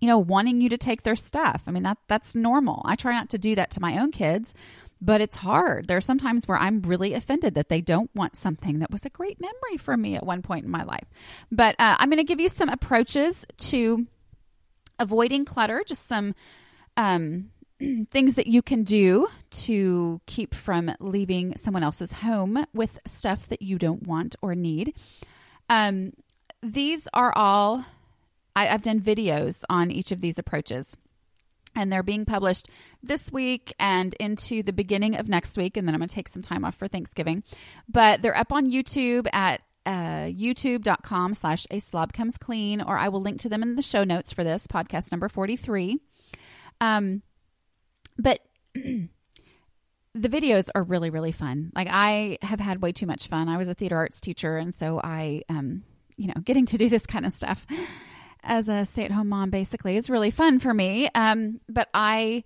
you 0.00 0.08
know, 0.08 0.18
wanting 0.18 0.60
you 0.60 0.68
to 0.68 0.78
take 0.78 1.02
their 1.02 1.16
stuff. 1.16 1.64
I 1.66 1.70
mean, 1.70 1.82
that 1.82 1.98
that's 2.08 2.34
normal. 2.34 2.82
I 2.84 2.96
try 2.96 3.14
not 3.14 3.28
to 3.30 3.38
do 3.38 3.54
that 3.54 3.70
to 3.72 3.80
my 3.80 3.98
own 3.98 4.12
kids, 4.12 4.54
but 5.00 5.20
it's 5.20 5.36
hard. 5.38 5.86
There 5.86 5.96
are 5.96 6.02
some 6.02 6.18
times 6.18 6.46
where 6.46 6.58
I'm 6.58 6.82
really 6.82 7.14
offended 7.14 7.54
that 7.54 7.68
they 7.68 7.80
don't 7.80 8.10
want 8.14 8.36
something 8.36 8.80
that 8.80 8.90
was 8.90 9.04
a 9.04 9.10
great 9.10 9.40
memory 9.40 9.76
for 9.78 9.96
me 9.96 10.16
at 10.16 10.26
one 10.26 10.42
point 10.42 10.64
in 10.64 10.70
my 10.70 10.82
life. 10.82 11.06
But 11.50 11.76
uh, 11.78 11.96
I'm 11.98 12.10
going 12.10 12.18
to 12.18 12.24
give 12.24 12.40
you 12.40 12.48
some 12.48 12.68
approaches 12.68 13.44
to 13.58 14.06
avoiding 14.98 15.44
clutter, 15.44 15.84
just 15.86 16.08
some 16.08 16.34
um, 16.96 17.50
things 18.10 18.34
that 18.34 18.48
you 18.48 18.62
can 18.62 18.82
do 18.82 19.28
to 19.50 20.20
keep 20.26 20.54
from 20.54 20.90
leaving 21.00 21.56
someone 21.56 21.84
else's 21.84 22.12
home 22.12 22.64
with 22.74 22.98
stuff 23.06 23.48
that 23.48 23.62
you 23.62 23.78
don't 23.78 24.02
want 24.02 24.34
or 24.42 24.54
need. 24.54 24.94
Um, 25.70 26.12
these 26.62 27.06
are 27.14 27.32
all 27.36 27.84
I, 28.62 28.66
have 28.66 28.82
done 28.82 29.00
videos 29.00 29.64
on 29.68 29.90
each 29.90 30.10
of 30.12 30.20
these 30.20 30.38
approaches. 30.38 30.96
and 31.76 31.92
they're 31.92 32.02
being 32.02 32.24
published 32.24 32.68
this 33.02 33.30
week 33.30 33.74
and 33.78 34.14
into 34.18 34.62
the 34.62 34.72
beginning 34.72 35.16
of 35.16 35.28
next 35.28 35.56
week. 35.56 35.76
And 35.76 35.86
then 35.86 35.94
i'm 35.94 36.00
going 36.00 36.08
to 36.08 36.14
take 36.14 36.28
some 36.28 36.42
time 36.42 36.64
off 36.64 36.74
for 36.74 36.88
thanksgiving. 36.88 37.42
But 37.88 38.22
they're 38.22 38.36
up 38.36 38.52
on 38.52 38.70
youtube 38.70 39.26
at 39.32 39.60
uh, 39.86 40.28
youtube.com 40.28 41.34
slash 41.34 41.66
a 41.70 41.78
slob 41.78 42.12
comes 42.12 42.36
clean 42.36 42.80
or 42.82 42.98
i 42.98 43.08
will 43.08 43.22
link 43.22 43.40
to 43.40 43.48
them 43.48 43.62
in 43.62 43.74
the 43.74 43.82
show 43.82 44.04
notes 44.04 44.32
for 44.32 44.44
this 44.44 44.66
podcast 44.66 45.10
number 45.12 45.28
43 45.28 45.98
um, 46.80 47.22
but 48.18 48.40
the 48.74 49.08
videos 50.28 50.68
are 50.74 50.82
really 50.82 51.10
really 51.10 51.32
fun. 51.32 51.70
Like 51.74 51.88
i 51.90 52.38
have 52.42 52.60
had 52.60 52.82
way 52.82 52.92
too 52.92 53.06
much 53.06 53.28
fun. 53.28 53.48
I 53.48 53.56
was 53.56 53.68
a 53.68 53.74
theater 53.74 53.96
arts 53.96 54.20
teacher 54.20 54.56
and 54.58 54.74
so 54.74 55.00
i 55.02 55.42
um 55.48 55.84
you 56.16 56.26
know 56.26 56.40
getting 56.44 56.66
to 56.66 56.78
do 56.78 56.88
this 56.88 57.06
kind 57.06 57.24
of 57.24 57.32
stuff 57.32 57.66
as 58.48 58.68
a 58.68 58.84
stay 58.84 59.04
at 59.04 59.12
home 59.12 59.28
mom 59.28 59.50
basically 59.50 59.96
is 59.96 60.10
really 60.10 60.30
fun 60.30 60.58
for 60.58 60.74
me. 60.74 61.08
Um, 61.14 61.60
but 61.68 61.88
I 61.94 62.44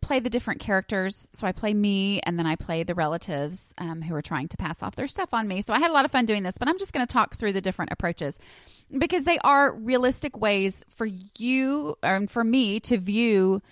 play 0.00 0.20
the 0.20 0.30
different 0.30 0.60
characters. 0.60 1.28
So 1.32 1.46
I 1.46 1.52
play 1.52 1.72
me 1.72 2.20
and 2.20 2.38
then 2.38 2.46
I 2.46 2.56
play 2.56 2.82
the 2.82 2.94
relatives 2.94 3.72
um, 3.78 4.02
who 4.02 4.14
are 4.14 4.22
trying 4.22 4.48
to 4.48 4.56
pass 4.56 4.82
off 4.82 4.96
their 4.96 5.06
stuff 5.06 5.32
on 5.32 5.46
me. 5.46 5.62
So 5.62 5.72
I 5.72 5.78
had 5.78 5.90
a 5.90 5.94
lot 5.94 6.04
of 6.04 6.10
fun 6.10 6.26
doing 6.26 6.42
this, 6.42 6.58
but 6.58 6.68
I'm 6.68 6.78
just 6.78 6.92
going 6.92 7.06
to 7.06 7.12
talk 7.12 7.36
through 7.36 7.52
the 7.52 7.60
different 7.60 7.92
approaches 7.92 8.38
because 8.96 9.24
they 9.24 9.38
are 9.38 9.74
realistic 9.74 10.36
ways 10.36 10.84
for 10.88 11.06
you 11.38 11.96
and 12.02 12.30
for 12.30 12.42
me 12.44 12.80
to 12.80 12.98
view 12.98 13.62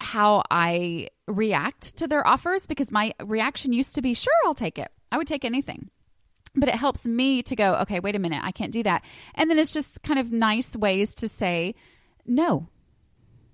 how 0.00 0.42
I 0.50 1.08
react 1.28 1.96
to 1.98 2.08
their 2.08 2.26
offers 2.26 2.66
because 2.66 2.90
my 2.90 3.12
reaction 3.22 3.72
used 3.72 3.94
to 3.94 4.02
be, 4.02 4.14
sure, 4.14 4.32
I'll 4.44 4.54
take 4.54 4.78
it. 4.78 4.90
I 5.12 5.16
would 5.16 5.28
take 5.28 5.44
anything 5.44 5.90
but 6.54 6.68
it 6.68 6.74
helps 6.74 7.06
me 7.06 7.42
to 7.42 7.56
go, 7.56 7.74
okay, 7.76 8.00
wait 8.00 8.14
a 8.14 8.18
minute, 8.18 8.40
I 8.42 8.50
can't 8.50 8.72
do 8.72 8.82
that. 8.82 9.04
And 9.34 9.50
then 9.50 9.58
it's 9.58 9.72
just 9.72 10.02
kind 10.02 10.18
of 10.18 10.32
nice 10.32 10.76
ways 10.76 11.14
to 11.16 11.28
say 11.28 11.74
no. 12.26 12.68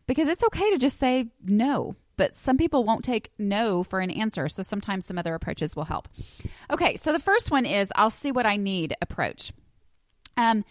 Because 0.07 0.29
it's 0.29 0.43
okay 0.45 0.71
to 0.71 0.79
just 0.79 0.99
say 0.99 1.27
no, 1.45 1.95
but 2.17 2.35
some 2.35 2.57
people 2.57 2.85
won't 2.85 3.05
take 3.05 3.31
no 3.39 3.83
for 3.83 4.01
an 4.01 4.11
answer. 4.11 4.49
So 4.49 4.63
sometimes 4.63 5.07
some 5.07 5.19
other 5.19 5.35
approaches 5.35 5.77
will 5.77 5.85
help. 5.85 6.09
Okay, 6.71 6.97
so 6.97 7.13
the 7.13 7.21
first 7.21 7.51
one 7.51 7.67
is 7.67 7.93
I'll 7.95 8.11
see 8.11 8.33
what 8.33 8.47
I 8.47 8.57
need 8.57 8.97
approach. 9.01 9.53
Um, 10.37 10.65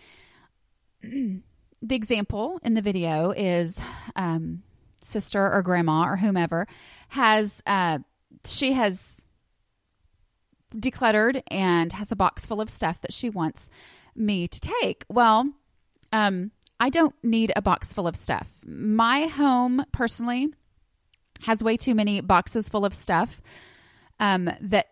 the 1.03 1.96
example 1.96 2.60
in 2.63 2.74
the 2.74 2.81
video 2.81 3.31
is 3.31 3.79
um, 4.15 4.63
sister 5.01 5.51
or 5.51 5.62
grandma 5.62 6.10
or 6.10 6.17
whomever 6.17 6.67
has, 7.10 7.62
uh, 7.67 8.00
she 8.43 8.74
has 8.74 9.24
decluttered 10.75 11.41
and 11.50 11.93
has 11.93 12.12
a 12.12 12.15
box 12.15 12.45
full 12.45 12.62
of 12.62 12.69
stuff 12.69 13.01
that 13.01 13.13
she 13.13 13.29
wants 13.29 13.69
me 14.15 14.47
to 14.47 14.59
take. 14.59 15.05
Well, 15.09 15.51
um, 16.12 16.51
I 16.79 16.89
don't 16.89 17.15
need 17.24 17.51
a 17.55 17.62
box 17.62 17.93
full 17.93 18.07
of 18.07 18.15
stuff. 18.15 18.59
My 18.65 19.27
home 19.27 19.83
personally 19.91 20.50
has 21.41 21.63
way 21.63 21.77
too 21.77 21.95
many 21.95 22.21
boxes 22.21 22.69
full 22.69 22.86
of 22.86 22.93
stuff 22.93 23.41
um, 24.19 24.50
that 24.62 24.88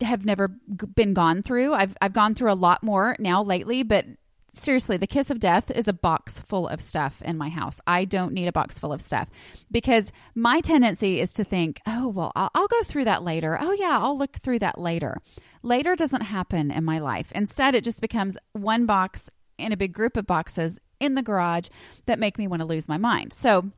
have 0.00 0.24
never 0.24 0.48
been 0.48 1.14
gone 1.14 1.42
through. 1.42 1.74
I've 1.74 1.96
I've 2.00 2.12
gone 2.12 2.34
through 2.34 2.52
a 2.52 2.54
lot 2.54 2.82
more 2.82 3.16
now 3.18 3.42
lately, 3.42 3.82
but 3.82 4.06
seriously, 4.54 4.96
the 4.96 5.06
kiss 5.06 5.30
of 5.30 5.40
death 5.40 5.70
is 5.70 5.88
a 5.88 5.92
box 5.92 6.40
full 6.40 6.68
of 6.68 6.80
stuff 6.80 7.22
in 7.22 7.38
my 7.38 7.48
house. 7.48 7.80
I 7.86 8.04
don't 8.04 8.32
need 8.32 8.48
a 8.48 8.52
box 8.52 8.78
full 8.78 8.92
of 8.92 9.00
stuff 9.00 9.30
because 9.70 10.12
my 10.34 10.60
tendency 10.60 11.20
is 11.20 11.32
to 11.34 11.44
think, 11.44 11.80
oh, 11.86 12.08
well, 12.08 12.32
I'll, 12.34 12.50
I'll, 12.54 12.68
go 12.68 12.82
through 12.82 13.04
that 13.04 13.22
later. 13.22 13.58
Oh, 13.60 13.72
yeah, 13.72 13.98
I'll 14.00 14.16
look 14.16 14.36
through 14.36 14.60
that 14.60 14.78
later. 14.78 15.18
Later 15.62 15.96
doesn't 15.96 16.22
happen 16.22 16.70
in 16.70 16.84
my 16.84 16.98
life. 16.98 17.32
Instead, 17.34 17.74
it 17.74 17.84
just 17.84 18.00
becomes 18.00 18.36
one 18.52 18.86
box 18.86 19.30
in 19.58 19.72
a 19.72 19.76
big 19.76 19.92
group 19.92 20.16
of 20.16 20.26
boxes 20.26 20.78
in 21.00 21.14
the 21.14 21.22
garage 21.22 21.68
that 22.06 22.18
make 22.18 22.38
me 22.38 22.46
want 22.46 22.60
to 22.60 22.66
lose 22.66 22.88
my 22.88 22.98
mind. 22.98 23.32
So, 23.32 23.70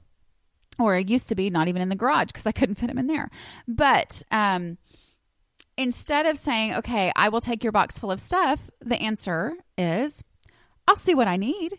or 0.78 0.96
it 0.96 1.08
used 1.08 1.28
to 1.28 1.34
be 1.34 1.50
not 1.50 1.68
even 1.68 1.82
in 1.82 1.88
the 1.88 1.96
garage 1.96 2.26
because 2.26 2.46
I 2.46 2.52
couldn't 2.52 2.76
fit 2.76 2.88
them 2.88 2.98
in 2.98 3.06
there. 3.06 3.30
But, 3.68 4.22
um, 4.30 4.78
instead 5.76 6.26
of 6.26 6.38
saying, 6.38 6.74
okay, 6.74 7.12
I 7.16 7.28
will 7.28 7.40
take 7.40 7.62
your 7.62 7.72
box 7.72 7.98
full 7.98 8.10
of 8.10 8.20
stuff, 8.20 8.70
the 8.80 9.00
answer 9.00 9.54
is, 9.76 10.22
I'll 10.86 10.96
see 10.96 11.14
what 11.14 11.28
I 11.28 11.36
need. 11.36 11.78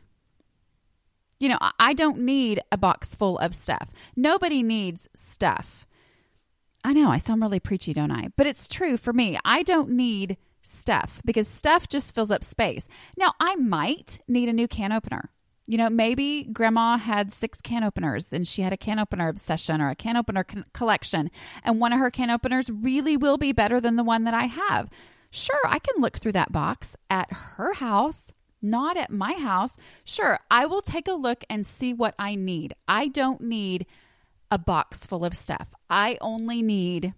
You 1.40 1.50
know, 1.50 1.58
I 1.80 1.94
don't 1.94 2.20
need 2.20 2.62
a 2.72 2.78
box 2.78 3.14
full 3.14 3.38
of 3.40 3.54
stuff. 3.54 3.92
Nobody 4.16 4.64
needs 4.64 5.10
stuff. 5.14 5.86
I 6.84 6.94
know 6.94 7.10
I 7.10 7.18
sound 7.18 7.42
really 7.42 7.60
preachy, 7.60 7.94
don't 7.94 8.12
I? 8.12 8.30
But 8.38 8.48
it's 8.48 8.68
true 8.68 8.96
for 8.98 9.12
me. 9.12 9.38
I 9.44 9.64
don't 9.64 9.90
need 9.90 10.38
stuff 10.62 11.22
because 11.26 11.48
stuff 11.48 11.90
just 11.90 12.16
fills 12.16 12.32
up 12.32 12.44
space. 12.44 12.88
Now, 13.18 13.34
I 13.40 13.56
might 13.56 14.20
need 14.28 14.50
a 14.50 14.54
new 14.54 14.68
can 14.68 14.92
opener. 14.92 15.30
You 15.68 15.80
know, 15.80 15.90
maybe 15.90 16.44
grandma 16.44 16.98
had 16.98 17.34
six 17.34 17.60
can 17.60 17.84
openers, 17.84 18.28
then 18.28 18.44
she 18.44 18.62
had 18.62 18.72
a 18.72 18.78
can 18.78 19.00
opener 19.00 19.28
obsession 19.28 19.82
or 19.82 19.90
a 19.90 19.96
can 19.96 20.16
opener 20.16 20.44
con- 20.44 20.66
collection, 20.74 21.32
and 21.64 21.80
one 21.80 21.92
of 21.92 21.98
her 21.98 22.12
can 22.12 22.30
openers 22.30 22.70
really 22.70 23.18
will 23.18 23.38
be 23.38 23.52
better 23.52 23.82
than 23.82 23.96
the 23.96 24.04
one 24.04 24.26
that 24.26 24.36
I 24.36 24.44
have. 24.44 24.92
Sure, 25.32 25.60
I 25.66 25.80
can 25.80 26.02
look 26.02 26.18
through 26.18 26.34
that 26.34 26.52
box 26.52 26.96
at 27.10 27.32
her 27.32 27.74
house 27.74 28.32
not 28.66 28.98
at 28.98 29.12
my 29.12 29.34
house, 29.34 29.78
sure, 30.04 30.40
I 30.50 30.66
will 30.66 30.82
take 30.82 31.08
a 31.08 31.14
look 31.14 31.44
and 31.50 31.66
see 31.66 31.94
what 31.94 32.16
I 32.20 32.36
need. 32.36 32.74
I 32.88 33.08
don't 33.08 33.42
need 33.42 33.86
a 34.52 34.58
box 34.58 35.06
full 35.06 35.24
of 35.24 35.36
stuff. 35.36 35.74
I 35.90 36.18
only 36.22 36.62
need 36.62 37.14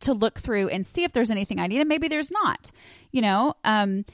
to 0.00 0.12
look 0.12 0.38
through 0.38 0.68
and 0.68 0.86
see 0.86 1.04
if 1.04 1.12
there's 1.12 1.30
anything 1.30 1.58
I 1.58 1.66
need, 1.66 1.80
and 1.80 1.88
maybe 1.88 2.08
there's 2.08 2.30
not, 2.30 2.70
you 3.10 3.22
know. 3.22 3.54
Um, 3.64 4.04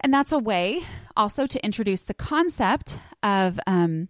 and 0.00 0.12
that's 0.12 0.32
a 0.32 0.38
way 0.38 0.82
also 1.16 1.46
to 1.46 1.64
introduce 1.64 2.02
the 2.02 2.14
concept 2.14 2.98
of, 3.22 3.58
um, 3.66 4.08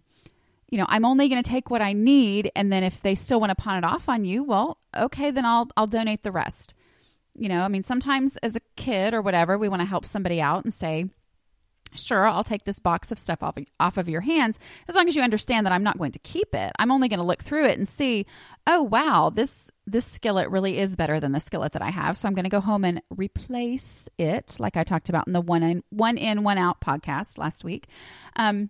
you 0.69 0.77
know, 0.77 0.85
I'm 0.89 1.05
only 1.05 1.29
going 1.29 1.41
to 1.41 1.49
take 1.49 1.69
what 1.69 1.81
I 1.81 1.93
need, 1.93 2.51
and 2.55 2.71
then 2.71 2.83
if 2.83 3.01
they 3.01 3.15
still 3.15 3.39
want 3.39 3.51
to 3.51 3.55
pawn 3.55 3.77
it 3.77 3.85
off 3.85 4.09
on 4.09 4.25
you, 4.25 4.43
well, 4.43 4.79
okay, 4.95 5.31
then 5.31 5.45
I'll 5.45 5.69
I'll 5.77 5.87
donate 5.87 6.23
the 6.23 6.31
rest. 6.31 6.73
You 7.37 7.49
know, 7.49 7.61
I 7.61 7.67
mean, 7.67 7.83
sometimes 7.83 8.37
as 8.37 8.55
a 8.55 8.61
kid 8.75 9.13
or 9.13 9.21
whatever, 9.21 9.57
we 9.57 9.69
want 9.69 9.81
to 9.81 9.87
help 9.87 10.05
somebody 10.05 10.41
out 10.41 10.63
and 10.63 10.73
say, 10.73 11.05
sure, 11.95 12.27
I'll 12.27 12.43
take 12.43 12.65
this 12.65 12.79
box 12.79 13.11
of 13.11 13.19
stuff 13.19 13.43
off 13.43 13.57
of, 13.57 13.65
off 13.79 13.97
of 13.97 14.09
your 14.09 14.21
hands 14.21 14.59
as 14.87 14.95
long 14.95 15.07
as 15.07 15.15
you 15.15 15.21
understand 15.21 15.65
that 15.65 15.73
I'm 15.73 15.83
not 15.83 15.97
going 15.97 16.11
to 16.11 16.19
keep 16.19 16.53
it. 16.53 16.71
I'm 16.79 16.91
only 16.91 17.07
going 17.07 17.19
to 17.19 17.25
look 17.25 17.43
through 17.43 17.65
it 17.65 17.77
and 17.77 17.87
see, 17.87 18.25
oh 18.65 18.83
wow, 18.83 19.31
this 19.33 19.71
this 19.85 20.05
skillet 20.05 20.49
really 20.49 20.77
is 20.77 20.95
better 20.95 21.19
than 21.19 21.31
the 21.31 21.39
skillet 21.39 21.71
that 21.71 21.81
I 21.81 21.89
have. 21.89 22.17
So 22.17 22.27
I'm 22.27 22.33
going 22.33 22.43
to 22.43 22.49
go 22.49 22.59
home 22.59 22.83
and 22.83 23.01
replace 23.09 24.09
it, 24.17 24.57
like 24.59 24.75
I 24.75 24.83
talked 24.83 25.09
about 25.09 25.27
in 25.27 25.33
the 25.33 25.41
one 25.41 25.63
in 25.63 25.83
one 25.89 26.17
in 26.17 26.43
one 26.43 26.57
out 26.57 26.81
podcast 26.81 27.37
last 27.37 27.63
week. 27.63 27.87
Um, 28.35 28.69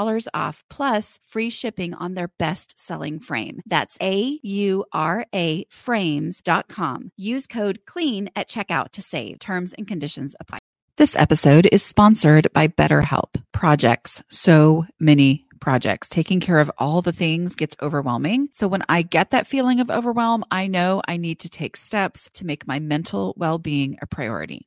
$10 0.00 0.28
off 0.34 0.64
plus 0.70 1.18
free 1.28 1.50
shipping 1.50 1.94
on 1.94 2.14
their 2.14 2.28
best 2.38 2.78
selling 2.78 3.20
frame. 3.20 3.60
That's 3.66 3.96
A 4.02 4.38
U 4.42 4.84
R 4.92 5.26
A 5.34 5.64
frames.com. 5.70 7.12
Use 7.16 7.46
code 7.46 7.80
CLEAN 7.86 8.30
at 8.36 8.48
checkout 8.48 8.90
to 8.92 9.02
save. 9.02 9.38
Terms 9.38 9.72
and 9.72 9.86
conditions 9.86 10.34
apply. 10.40 10.58
This 10.96 11.16
episode 11.16 11.66
is 11.72 11.82
sponsored 11.82 12.52
by 12.52 12.68
BetterHelp. 12.68 13.42
Projects, 13.52 14.22
so 14.28 14.84
many 14.98 15.46
projects. 15.60 16.08
Taking 16.08 16.40
care 16.40 16.58
of 16.58 16.70
all 16.78 17.00
the 17.00 17.12
things 17.12 17.54
gets 17.54 17.76
overwhelming. 17.80 18.48
So 18.52 18.66
when 18.68 18.82
I 18.88 19.02
get 19.02 19.30
that 19.30 19.46
feeling 19.46 19.80
of 19.80 19.90
overwhelm, 19.90 20.44
I 20.50 20.66
know 20.66 21.00
I 21.06 21.16
need 21.16 21.40
to 21.40 21.48
take 21.48 21.76
steps 21.76 22.28
to 22.34 22.46
make 22.46 22.66
my 22.66 22.80
mental 22.80 23.34
well 23.36 23.58
being 23.58 23.98
a 24.02 24.06
priority. 24.06 24.66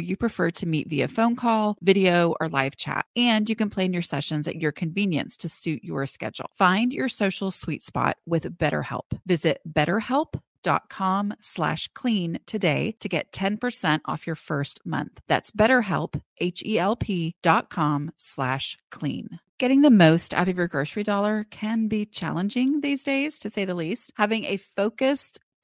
you 0.00 0.16
prefer 0.16 0.50
to 0.50 0.66
meet 0.66 0.88
via 0.88 1.08
phone 1.08 1.36
call, 1.36 1.76
video, 1.80 2.34
or 2.40 2.48
live 2.48 2.76
chat, 2.76 3.06
and 3.16 3.48
you 3.48 3.56
can 3.56 3.70
plan 3.70 3.92
your 3.92 4.02
sessions 4.02 4.48
at 4.48 4.56
your 4.56 4.72
convenience 4.72 5.36
to 5.38 5.48
suit 5.48 5.84
your 5.84 6.06
schedule. 6.06 6.46
Find 6.56 6.92
your 6.92 7.08
social 7.08 7.50
sweet 7.50 7.82
spot 7.82 8.16
with 8.26 8.58
BetterHelp. 8.58 9.18
Visit 9.26 9.60
betterhelp.com 9.70 11.34
slash 11.40 11.88
clean 11.94 12.38
today 12.46 12.96
to 13.00 13.08
get 13.08 13.32
10% 13.32 14.00
off 14.04 14.26
your 14.26 14.36
first 14.36 14.80
month. 14.84 15.20
That's 15.28 15.50
betterhelp, 15.50 16.20
H-E-L-P 16.38 17.34
dot 17.42 17.70
com 17.70 18.12
slash 18.16 18.78
clean. 18.90 19.40
Getting 19.58 19.82
the 19.82 19.90
most 19.90 20.32
out 20.32 20.48
of 20.48 20.56
your 20.56 20.68
grocery 20.68 21.02
dollar 21.02 21.44
can 21.50 21.86
be 21.86 22.06
challenging 22.06 22.80
these 22.80 23.02
days, 23.02 23.38
to 23.40 23.50
say 23.50 23.66
the 23.66 23.74
least. 23.74 24.10
Having 24.16 24.44
a 24.44 24.56
focused 24.56 25.38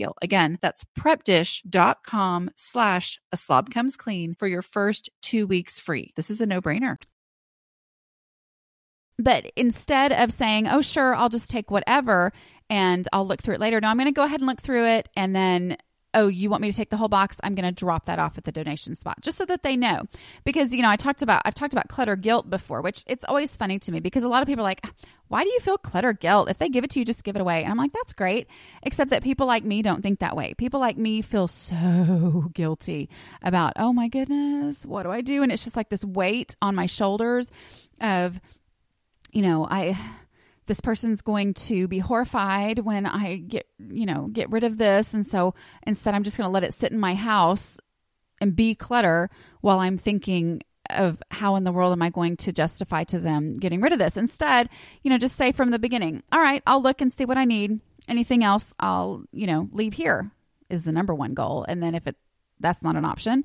deal. 0.00 0.14
Again, 0.22 0.58
that's 0.60 0.84
prepdish.com 0.98 2.50
slash 2.56 3.20
a 3.32 3.36
slob 3.36 3.70
comes 3.70 3.96
clean 3.96 4.34
for 4.34 4.48
your 4.48 4.62
first 4.62 5.10
two 5.22 5.46
weeks 5.46 5.78
free. 5.78 6.12
This 6.16 6.30
is 6.30 6.40
a 6.40 6.46
no 6.46 6.60
brainer. 6.60 6.96
But 9.18 9.52
instead 9.54 10.12
of 10.12 10.32
saying, 10.32 10.66
oh, 10.68 10.80
sure, 10.80 11.14
I'll 11.14 11.28
just 11.28 11.50
take 11.50 11.70
whatever 11.70 12.32
and 12.70 13.06
I'll 13.12 13.26
look 13.26 13.42
through 13.42 13.54
it 13.54 13.60
later, 13.60 13.80
no, 13.80 13.88
I'm 13.88 13.98
going 13.98 14.06
to 14.06 14.12
go 14.12 14.24
ahead 14.24 14.40
and 14.40 14.46
look 14.46 14.60
through 14.60 14.86
it 14.86 15.08
and 15.14 15.36
then 15.36 15.76
oh, 16.14 16.28
you 16.28 16.50
want 16.50 16.62
me 16.62 16.70
to 16.70 16.76
take 16.76 16.90
the 16.90 16.96
whole 16.96 17.08
box? 17.08 17.38
I'm 17.42 17.54
going 17.54 17.66
to 17.66 17.72
drop 17.72 18.06
that 18.06 18.18
off 18.18 18.36
at 18.38 18.44
the 18.44 18.52
donation 18.52 18.94
spot 18.94 19.20
just 19.20 19.38
so 19.38 19.44
that 19.46 19.62
they 19.62 19.76
know. 19.76 20.02
Because, 20.44 20.72
you 20.72 20.82
know, 20.82 20.90
I 20.90 20.96
talked 20.96 21.22
about, 21.22 21.42
I've 21.44 21.54
talked 21.54 21.72
about 21.72 21.88
clutter 21.88 22.16
guilt 22.16 22.50
before, 22.50 22.82
which 22.82 23.04
it's 23.06 23.24
always 23.24 23.56
funny 23.56 23.78
to 23.78 23.92
me 23.92 24.00
because 24.00 24.24
a 24.24 24.28
lot 24.28 24.42
of 24.42 24.48
people 24.48 24.62
are 24.64 24.68
like, 24.68 24.84
why 25.28 25.44
do 25.44 25.50
you 25.50 25.60
feel 25.60 25.78
clutter 25.78 26.12
guilt? 26.12 26.50
If 26.50 26.58
they 26.58 26.68
give 26.68 26.82
it 26.82 26.90
to 26.90 26.98
you, 26.98 27.04
just 27.04 27.22
give 27.22 27.36
it 27.36 27.42
away. 27.42 27.62
And 27.62 27.70
I'm 27.70 27.78
like, 27.78 27.92
that's 27.92 28.12
great. 28.12 28.48
Except 28.82 29.10
that 29.10 29.22
people 29.22 29.46
like 29.46 29.64
me 29.64 29.82
don't 29.82 30.02
think 30.02 30.18
that 30.18 30.36
way. 30.36 30.54
People 30.54 30.80
like 30.80 30.96
me 30.96 31.22
feel 31.22 31.46
so 31.46 32.50
guilty 32.54 33.08
about, 33.42 33.74
oh 33.76 33.92
my 33.92 34.08
goodness, 34.08 34.84
what 34.84 35.04
do 35.04 35.10
I 35.10 35.20
do? 35.20 35.42
And 35.42 35.52
it's 35.52 35.62
just 35.62 35.76
like 35.76 35.88
this 35.88 36.04
weight 36.04 36.56
on 36.60 36.74
my 36.74 36.86
shoulders 36.86 37.52
of, 38.00 38.40
you 39.30 39.42
know, 39.42 39.66
I 39.70 39.96
this 40.70 40.80
person's 40.80 41.20
going 41.20 41.52
to 41.52 41.88
be 41.88 41.98
horrified 41.98 42.78
when 42.78 43.04
I 43.04 43.38
get, 43.38 43.66
you 43.80 44.06
know, 44.06 44.28
get 44.32 44.48
rid 44.50 44.62
of 44.62 44.78
this. 44.78 45.14
And 45.14 45.26
so 45.26 45.52
instead, 45.84 46.14
I'm 46.14 46.22
just 46.22 46.36
going 46.36 46.46
to 46.46 46.52
let 46.52 46.62
it 46.62 46.72
sit 46.72 46.92
in 46.92 47.00
my 47.00 47.16
house 47.16 47.80
and 48.40 48.54
be 48.54 48.76
clutter 48.76 49.30
while 49.62 49.80
I'm 49.80 49.98
thinking 49.98 50.62
of 50.88 51.20
how 51.32 51.56
in 51.56 51.64
the 51.64 51.72
world 51.72 51.90
am 51.92 52.02
I 52.02 52.10
going 52.10 52.36
to 52.36 52.52
justify 52.52 53.02
to 53.04 53.18
them 53.18 53.54
getting 53.54 53.80
rid 53.80 53.92
of 53.92 53.98
this. 53.98 54.16
Instead, 54.16 54.68
you 55.02 55.10
know, 55.10 55.18
just 55.18 55.34
say 55.34 55.50
from 55.50 55.72
the 55.72 55.80
beginning, 55.80 56.22
all 56.30 56.38
right, 56.38 56.62
I'll 56.68 56.80
look 56.80 57.00
and 57.00 57.12
see 57.12 57.24
what 57.24 57.36
I 57.36 57.44
need. 57.44 57.80
Anything 58.06 58.44
else, 58.44 58.72
I'll, 58.78 59.24
you 59.32 59.48
know, 59.48 59.68
leave 59.72 59.94
here 59.94 60.30
is 60.68 60.84
the 60.84 60.92
number 60.92 61.12
one 61.16 61.34
goal. 61.34 61.66
And 61.66 61.82
then 61.82 61.96
if 61.96 62.06
it, 62.06 62.14
that's 62.60 62.80
not 62.80 62.94
an 62.94 63.04
option 63.04 63.44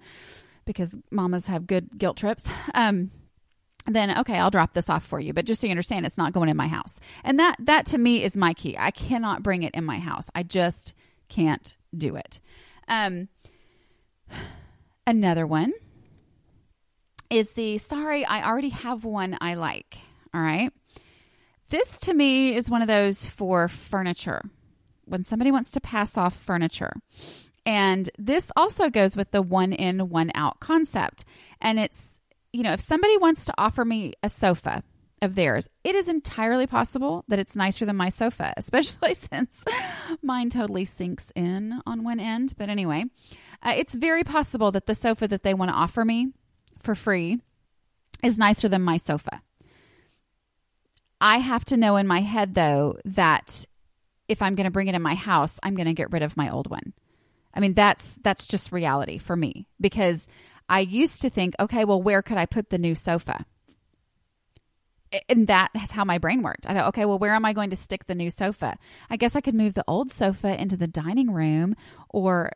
because 0.63 0.95
mamas 1.09 1.47
have 1.47 1.65
good 1.65 1.97
guilt 1.97 2.17
trips. 2.17 2.47
Um, 2.75 3.09
then 3.87 4.17
okay 4.19 4.39
i'll 4.39 4.51
drop 4.51 4.73
this 4.73 4.89
off 4.89 5.05
for 5.05 5.19
you. 5.19 5.33
But 5.33 5.45
just 5.45 5.61
so 5.61 5.67
you 5.67 5.71
understand 5.71 6.05
it's 6.05 6.17
not 6.17 6.33
going 6.33 6.49
in 6.49 6.57
my 6.57 6.67
house. 6.67 6.99
And 7.23 7.39
that 7.39 7.55
that 7.59 7.85
to 7.87 7.97
me 7.97 8.23
is 8.23 8.37
my 8.37 8.53
key. 8.53 8.75
I 8.77 8.91
cannot 8.91 9.43
bring 9.43 9.63
it 9.63 9.75
in 9.75 9.85
my 9.85 9.99
house. 9.99 10.29
I 10.33 10.43
just 10.43 10.93
can't 11.29 11.75
do 11.95 12.15
it. 12.15 12.39
Um 12.87 13.29
another 15.07 15.45
one 15.45 15.71
is 17.29 17.51
the 17.53 17.77
sorry 17.77 18.25
i 18.25 18.43
already 18.47 18.69
have 18.69 19.03
one 19.05 19.37
i 19.39 19.53
like 19.53 19.97
all 20.35 20.41
right? 20.41 20.71
This 21.69 21.97
to 22.01 22.13
me 22.13 22.55
is 22.55 22.69
one 22.69 22.81
of 22.81 22.89
those 22.89 23.25
for 23.25 23.69
furniture 23.69 24.41
when 25.05 25.23
somebody 25.23 25.49
wants 25.49 25.71
to 25.71 25.81
pass 25.81 26.17
off 26.17 26.35
furniture. 26.35 26.93
And 27.65 28.09
this 28.19 28.51
also 28.55 28.89
goes 28.89 29.15
with 29.15 29.31
the 29.31 29.41
one 29.41 29.71
in 29.71 30.09
one 30.09 30.31
out 30.35 30.59
concept. 30.59 31.23
And 31.61 31.79
it's 31.79 32.14
you 32.55 32.63
know, 32.63 32.73
if 32.73 32.79
somebody 32.79 33.17
wants 33.17 33.45
to 33.45 33.53
offer 33.57 33.83
me 33.83 34.13
a 34.23 34.29
sofa 34.29 34.81
of 35.21 35.35
theirs, 35.35 35.67
it 35.83 35.93
is 35.93 36.07
entirely 36.07 36.65
possible 36.65 37.25
that 37.27 37.37
it's 37.37 37.55
nicer 37.55 37.85
than 37.85 37.97
my 37.97 38.07
sofa, 38.07 38.53
especially 38.57 39.13
since 39.13 39.65
mine 40.21 40.49
totally 40.49 40.85
sinks 40.85 41.33
in 41.35 41.81
on 41.85 42.03
one 42.03 42.19
end. 42.19 42.53
But 42.57 42.69
anyway, 42.69 43.05
uh, 43.61 43.73
it's 43.75 43.93
very 43.93 44.23
possible 44.23 44.71
that 44.71 44.85
the 44.85 44.95
sofa 44.95 45.27
that 45.27 45.43
they 45.43 45.53
want 45.53 45.69
to 45.69 45.75
offer 45.75 46.05
me 46.05 46.31
for 46.79 46.95
free 46.95 47.41
is 48.23 48.39
nicer 48.39 48.69
than 48.69 48.81
my 48.81 48.95
sofa. 48.95 49.41
I 51.19 51.37
have 51.37 51.65
to 51.65 51.77
know 51.77 51.97
in 51.97 52.07
my 52.07 52.21
head, 52.21 52.55
though, 52.55 52.97
that 53.03 53.65
if 54.29 54.41
I'm 54.41 54.55
going 54.55 54.65
to 54.65 54.71
bring 54.71 54.87
it 54.87 54.95
in 54.95 55.01
my 55.01 55.15
house, 55.15 55.59
I'm 55.61 55.75
going 55.75 55.87
to 55.87 55.93
get 55.93 56.11
rid 56.11 56.23
of 56.23 56.37
my 56.37 56.49
old 56.49 56.69
one. 56.69 56.93
I 57.53 57.59
mean, 57.59 57.73
that's 57.73 58.13
that's 58.21 58.47
just 58.47 58.71
reality 58.71 59.17
for 59.17 59.35
me 59.35 59.67
because 59.79 60.27
I 60.67 60.81
used 60.81 61.21
to 61.21 61.29
think, 61.29 61.53
okay, 61.59 61.85
well, 61.85 62.01
where 62.01 62.21
could 62.21 62.37
I 62.37 62.45
put 62.45 62.69
the 62.69 62.77
new 62.77 62.95
sofa? 62.95 63.45
And 65.29 65.47
that 65.47 65.69
is 65.75 65.91
how 65.91 66.03
my 66.03 66.17
brain 66.17 66.41
worked. 66.41 66.65
I 66.67 66.73
thought, 66.73 66.87
okay, 66.89 67.05
well, 67.05 67.19
where 67.19 67.33
am 67.33 67.45
I 67.45 67.53
going 67.53 67.69
to 67.69 67.75
stick 67.75 68.07
the 68.07 68.15
new 68.15 68.29
sofa? 68.29 68.77
I 69.09 69.17
guess 69.17 69.35
I 69.35 69.41
could 69.41 69.55
move 69.55 69.73
the 69.73 69.85
old 69.87 70.11
sofa 70.11 70.59
into 70.59 70.75
the 70.75 70.87
dining 70.87 71.31
room 71.31 71.75
or 72.09 72.51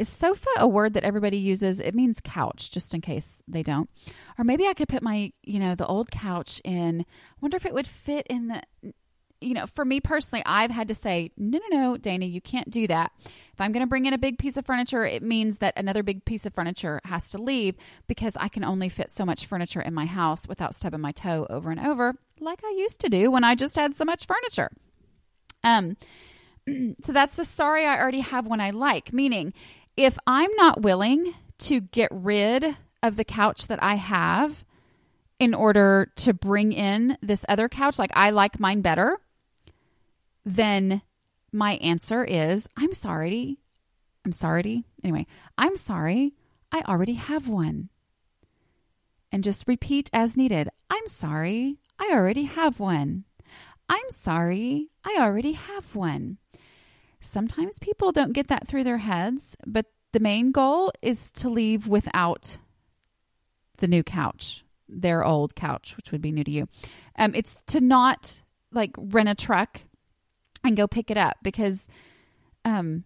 is 0.00 0.08
sofa 0.08 0.48
a 0.56 0.66
word 0.66 0.94
that 0.94 1.04
everybody 1.04 1.36
uses? 1.36 1.78
It 1.78 1.94
means 1.94 2.20
couch, 2.24 2.70
just 2.70 2.94
in 2.94 3.02
case 3.02 3.42
they 3.46 3.62
don't. 3.62 3.90
Or 4.38 4.44
maybe 4.44 4.66
I 4.66 4.72
could 4.72 4.88
put 4.88 5.02
my, 5.02 5.30
you 5.42 5.58
know, 5.58 5.74
the 5.74 5.86
old 5.86 6.10
couch 6.10 6.60
in. 6.64 7.02
I 7.02 7.36
wonder 7.42 7.58
if 7.58 7.66
it 7.66 7.74
would 7.74 7.86
fit 7.86 8.26
in 8.30 8.48
the 8.48 8.62
you 9.40 9.54
know, 9.54 9.66
for 9.66 9.84
me 9.84 10.00
personally, 10.00 10.42
I've 10.44 10.70
had 10.70 10.88
to 10.88 10.94
say, 10.94 11.32
no, 11.36 11.58
no, 11.70 11.80
no, 11.80 11.96
Dana, 11.96 12.26
you 12.26 12.40
can't 12.40 12.70
do 12.70 12.86
that. 12.86 13.12
If 13.24 13.60
I'm 13.60 13.72
going 13.72 13.82
to 13.82 13.88
bring 13.88 14.06
in 14.06 14.12
a 14.12 14.18
big 14.18 14.38
piece 14.38 14.56
of 14.56 14.66
furniture, 14.66 15.04
it 15.04 15.22
means 15.22 15.58
that 15.58 15.74
another 15.76 16.02
big 16.02 16.24
piece 16.24 16.46
of 16.46 16.54
furniture 16.54 17.00
has 17.04 17.30
to 17.30 17.38
leave 17.38 17.76
because 18.06 18.36
I 18.36 18.48
can 18.48 18.64
only 18.64 18.88
fit 18.88 19.10
so 19.10 19.24
much 19.24 19.46
furniture 19.46 19.80
in 19.80 19.94
my 19.94 20.06
house 20.06 20.46
without 20.46 20.74
stubbing 20.74 21.00
my 21.00 21.12
toe 21.12 21.46
over 21.48 21.70
and 21.70 21.80
over, 21.80 22.14
like 22.38 22.62
I 22.64 22.74
used 22.78 23.00
to 23.00 23.08
do 23.08 23.30
when 23.30 23.44
I 23.44 23.54
just 23.54 23.76
had 23.76 23.94
so 23.94 24.04
much 24.04 24.26
furniture. 24.26 24.70
Um, 25.64 25.96
so 27.02 27.12
that's 27.12 27.34
the 27.34 27.44
sorry 27.44 27.86
I 27.86 27.98
already 27.98 28.20
have 28.20 28.46
one 28.46 28.60
I 28.60 28.70
like, 28.70 29.12
meaning 29.12 29.52
if 29.96 30.18
I'm 30.26 30.54
not 30.56 30.82
willing 30.82 31.34
to 31.60 31.80
get 31.80 32.08
rid 32.10 32.76
of 33.02 33.16
the 33.16 33.24
couch 33.24 33.66
that 33.68 33.82
I 33.82 33.94
have 33.94 34.64
in 35.38 35.54
order 35.54 36.12
to 36.16 36.34
bring 36.34 36.72
in 36.72 37.16
this 37.22 37.46
other 37.48 37.68
couch, 37.68 37.98
like 37.98 38.12
I 38.14 38.30
like 38.30 38.60
mine 38.60 38.82
better 38.82 39.18
then 40.44 41.02
my 41.52 41.72
answer 41.74 42.24
is 42.24 42.68
I'm 42.76 42.94
sorry. 42.94 43.58
I'm 44.24 44.32
sorry. 44.32 44.84
Anyway, 45.02 45.26
I'm 45.56 45.76
sorry. 45.76 46.34
I 46.72 46.82
already 46.82 47.14
have 47.14 47.48
one. 47.48 47.88
And 49.32 49.44
just 49.44 49.68
repeat 49.68 50.10
as 50.12 50.36
needed. 50.36 50.68
I'm 50.88 51.06
sorry. 51.06 51.78
I 51.98 52.10
already 52.12 52.44
have 52.44 52.80
one. 52.80 53.24
I'm 53.88 54.10
sorry. 54.10 54.88
I 55.04 55.16
already 55.20 55.52
have 55.52 55.94
one. 55.94 56.38
Sometimes 57.20 57.78
people 57.78 58.12
don't 58.12 58.32
get 58.32 58.48
that 58.48 58.66
through 58.66 58.84
their 58.84 58.98
heads, 58.98 59.56
but 59.66 59.86
the 60.12 60.20
main 60.20 60.52
goal 60.52 60.92
is 61.02 61.30
to 61.32 61.48
leave 61.48 61.86
without 61.86 62.58
the 63.78 63.88
new 63.88 64.02
couch, 64.02 64.64
their 64.88 65.24
old 65.24 65.54
couch, 65.54 65.96
which 65.96 66.12
would 66.12 66.22
be 66.22 66.32
new 66.32 66.44
to 66.44 66.50
you. 66.50 66.68
Um, 67.16 67.32
it's 67.34 67.62
to 67.68 67.80
not 67.80 68.42
like 68.72 68.92
rent 68.96 69.28
a 69.28 69.34
truck 69.34 69.82
and 70.64 70.76
go 70.76 70.86
pick 70.86 71.10
it 71.10 71.16
up 71.16 71.36
because 71.42 71.88
um 72.64 73.04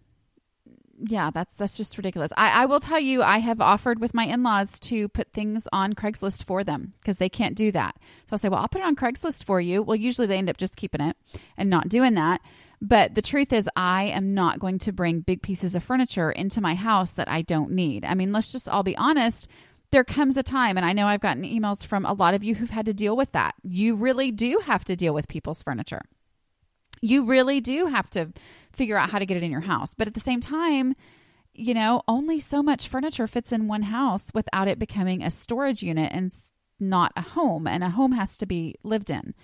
yeah, 1.03 1.31
that's 1.31 1.55
that's 1.57 1.77
just 1.77 1.97
ridiculous. 1.97 2.33
I, 2.37 2.63
I 2.63 2.67
will 2.67 2.81
tell 2.81 3.01
you, 3.01 3.23
I 3.23 3.39
have 3.39 3.61
offered 3.61 4.01
with 4.01 4.15
my 4.15 4.25
in 4.25 4.43
laws 4.43 4.79
to 4.81 5.09
put 5.09 5.33
things 5.33 5.67
on 5.73 5.93
Craigslist 5.95 6.45
for 6.45 6.65
them 6.65 6.95
because 7.01 7.19
they 7.19 7.29
can't 7.29 7.57
do 7.57 7.73
that. 7.73 7.97
So 7.99 8.29
I'll 8.33 8.39
say, 8.39 8.49
well, 8.49 8.61
I'll 8.61 8.69
put 8.69 8.81
it 8.81 8.87
on 8.87 8.97
Craigslist 8.97 9.45
for 9.45 9.61
you. 9.61 9.83
Well, 9.83 9.97
usually 9.97 10.27
they 10.27 10.39
end 10.39 10.51
up 10.51 10.57
just 10.57 10.77
keeping 10.77 11.01
it 11.01 11.17
and 11.57 11.69
not 11.69 11.89
doing 11.89 12.15
that. 12.15 12.41
But 12.81 13.15
the 13.15 13.23
truth 13.23 13.53
is, 13.53 13.69
I 13.77 14.05
am 14.05 14.35
not 14.35 14.59
going 14.59 14.79
to 14.81 14.93
bring 14.93 15.21
big 15.21 15.43
pieces 15.43 15.75
of 15.75 15.83
furniture 15.83 16.31
into 16.31 16.61
my 16.61 16.75
house 16.75 17.13
that 17.13 17.31
I 17.31 17.43
don't 17.43 17.71
need. 17.71 18.05
I 18.05 18.15
mean, 18.15 18.33
let's 18.33 18.53
just 18.53 18.69
all 18.69 18.83
be 18.83 18.97
honest. 18.97 19.49
There 19.91 20.05
comes 20.05 20.37
a 20.37 20.43
time, 20.43 20.77
and 20.77 20.85
I 20.85 20.93
know 20.93 21.07
I've 21.07 21.21
gotten 21.21 21.45
emails 21.45 21.87
from 21.87 22.05
a 22.05 22.13
lot 22.13 22.35
of 22.35 22.43
you 22.43 22.57
who've 22.57 22.71
had 22.71 22.87
to 22.87 22.95
deal 22.95 23.17
with 23.17 23.33
that. 23.33 23.55
You 23.63 23.95
really 23.95 24.33
do 24.33 24.61
have 24.65 24.85
to 24.85 24.97
deal 24.97 25.15
with 25.15 25.29
people's 25.29 25.63
furniture. 25.63 26.03
You 27.01 27.27
really 27.27 27.61
do 27.61 27.87
have 27.87 28.09
to 28.11 28.33
figure 28.73 28.97
out 28.97 29.11
how 29.11 29.19
to 29.19 29.27
get 29.27 29.37
it 29.37 29.43
in 29.43 29.51
your 29.51 29.61
house. 29.61 29.95
But 29.95 30.09
at 30.09 30.15
the 30.15 30.21
same 30.21 30.41
time, 30.41 30.95
you 31.53 31.75
know, 31.75 32.03
only 32.09 32.41
so 32.41 32.63
much 32.63 32.89
furniture 32.89 33.27
fits 33.27 33.53
in 33.53 33.69
one 33.69 33.83
house 33.83 34.31
without 34.35 34.69
it 34.69 34.79
becoming 34.79 35.23
a 35.23 35.31
storage 35.31 35.83
unit 35.83 36.13
and 36.13 36.33
not 36.81 37.13
a 37.17 37.23
home. 37.23 37.67
And 37.67 37.85
a 37.85 37.91
home 37.91 38.13
has 38.13 38.37
to 38.39 38.47
be 38.47 38.75
lived 38.83 39.11
in. 39.11 39.35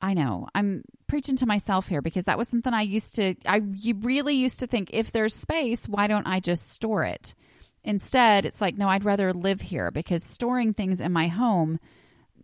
I 0.00 0.14
know. 0.14 0.46
I'm 0.54 0.84
preaching 1.08 1.36
to 1.36 1.46
myself 1.46 1.88
here 1.88 2.02
because 2.02 2.26
that 2.26 2.38
was 2.38 2.48
something 2.48 2.72
I 2.72 2.82
used 2.82 3.16
to 3.16 3.34
I 3.46 3.62
really 4.00 4.34
used 4.34 4.60
to 4.60 4.66
think 4.66 4.90
if 4.92 5.10
there's 5.10 5.34
space, 5.34 5.88
why 5.88 6.06
don't 6.06 6.28
I 6.28 6.38
just 6.40 6.70
store 6.70 7.04
it? 7.04 7.34
Instead, 7.82 8.44
it's 8.44 8.60
like 8.60 8.78
no, 8.78 8.88
I'd 8.88 9.04
rather 9.04 9.32
live 9.32 9.60
here 9.60 9.90
because 9.90 10.22
storing 10.22 10.72
things 10.72 11.00
in 11.00 11.12
my 11.12 11.26
home 11.26 11.80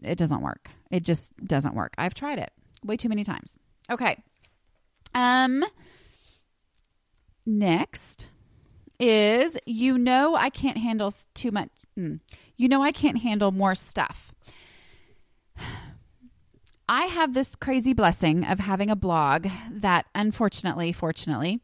it 0.02 0.18
doesn't 0.18 0.40
work. 0.40 0.68
It 0.90 1.04
just 1.04 1.32
doesn't 1.44 1.74
work. 1.74 1.94
I've 1.96 2.14
tried 2.14 2.40
it 2.40 2.52
way 2.84 2.96
too 2.96 3.08
many 3.08 3.22
times. 3.22 3.56
Okay. 3.90 4.22
Um 5.14 5.64
next 7.46 8.28
is 8.98 9.58
you 9.66 9.98
know 9.98 10.34
I 10.34 10.48
can't 10.50 10.78
handle 10.78 11.12
too 11.34 11.50
much 11.50 11.68
mm, 11.98 12.20
you 12.56 12.68
know 12.68 12.82
I 12.82 12.92
can't 12.92 13.18
handle 13.18 13.52
more 13.52 13.74
stuff. 13.74 14.32
I 16.88 17.02
have 17.06 17.32
this 17.32 17.54
crazy 17.54 17.94
blessing 17.94 18.44
of 18.44 18.60
having 18.60 18.90
a 18.90 18.96
blog 18.96 19.46
that 19.70 20.04
unfortunately, 20.14 20.92
fortunately, 20.92 21.62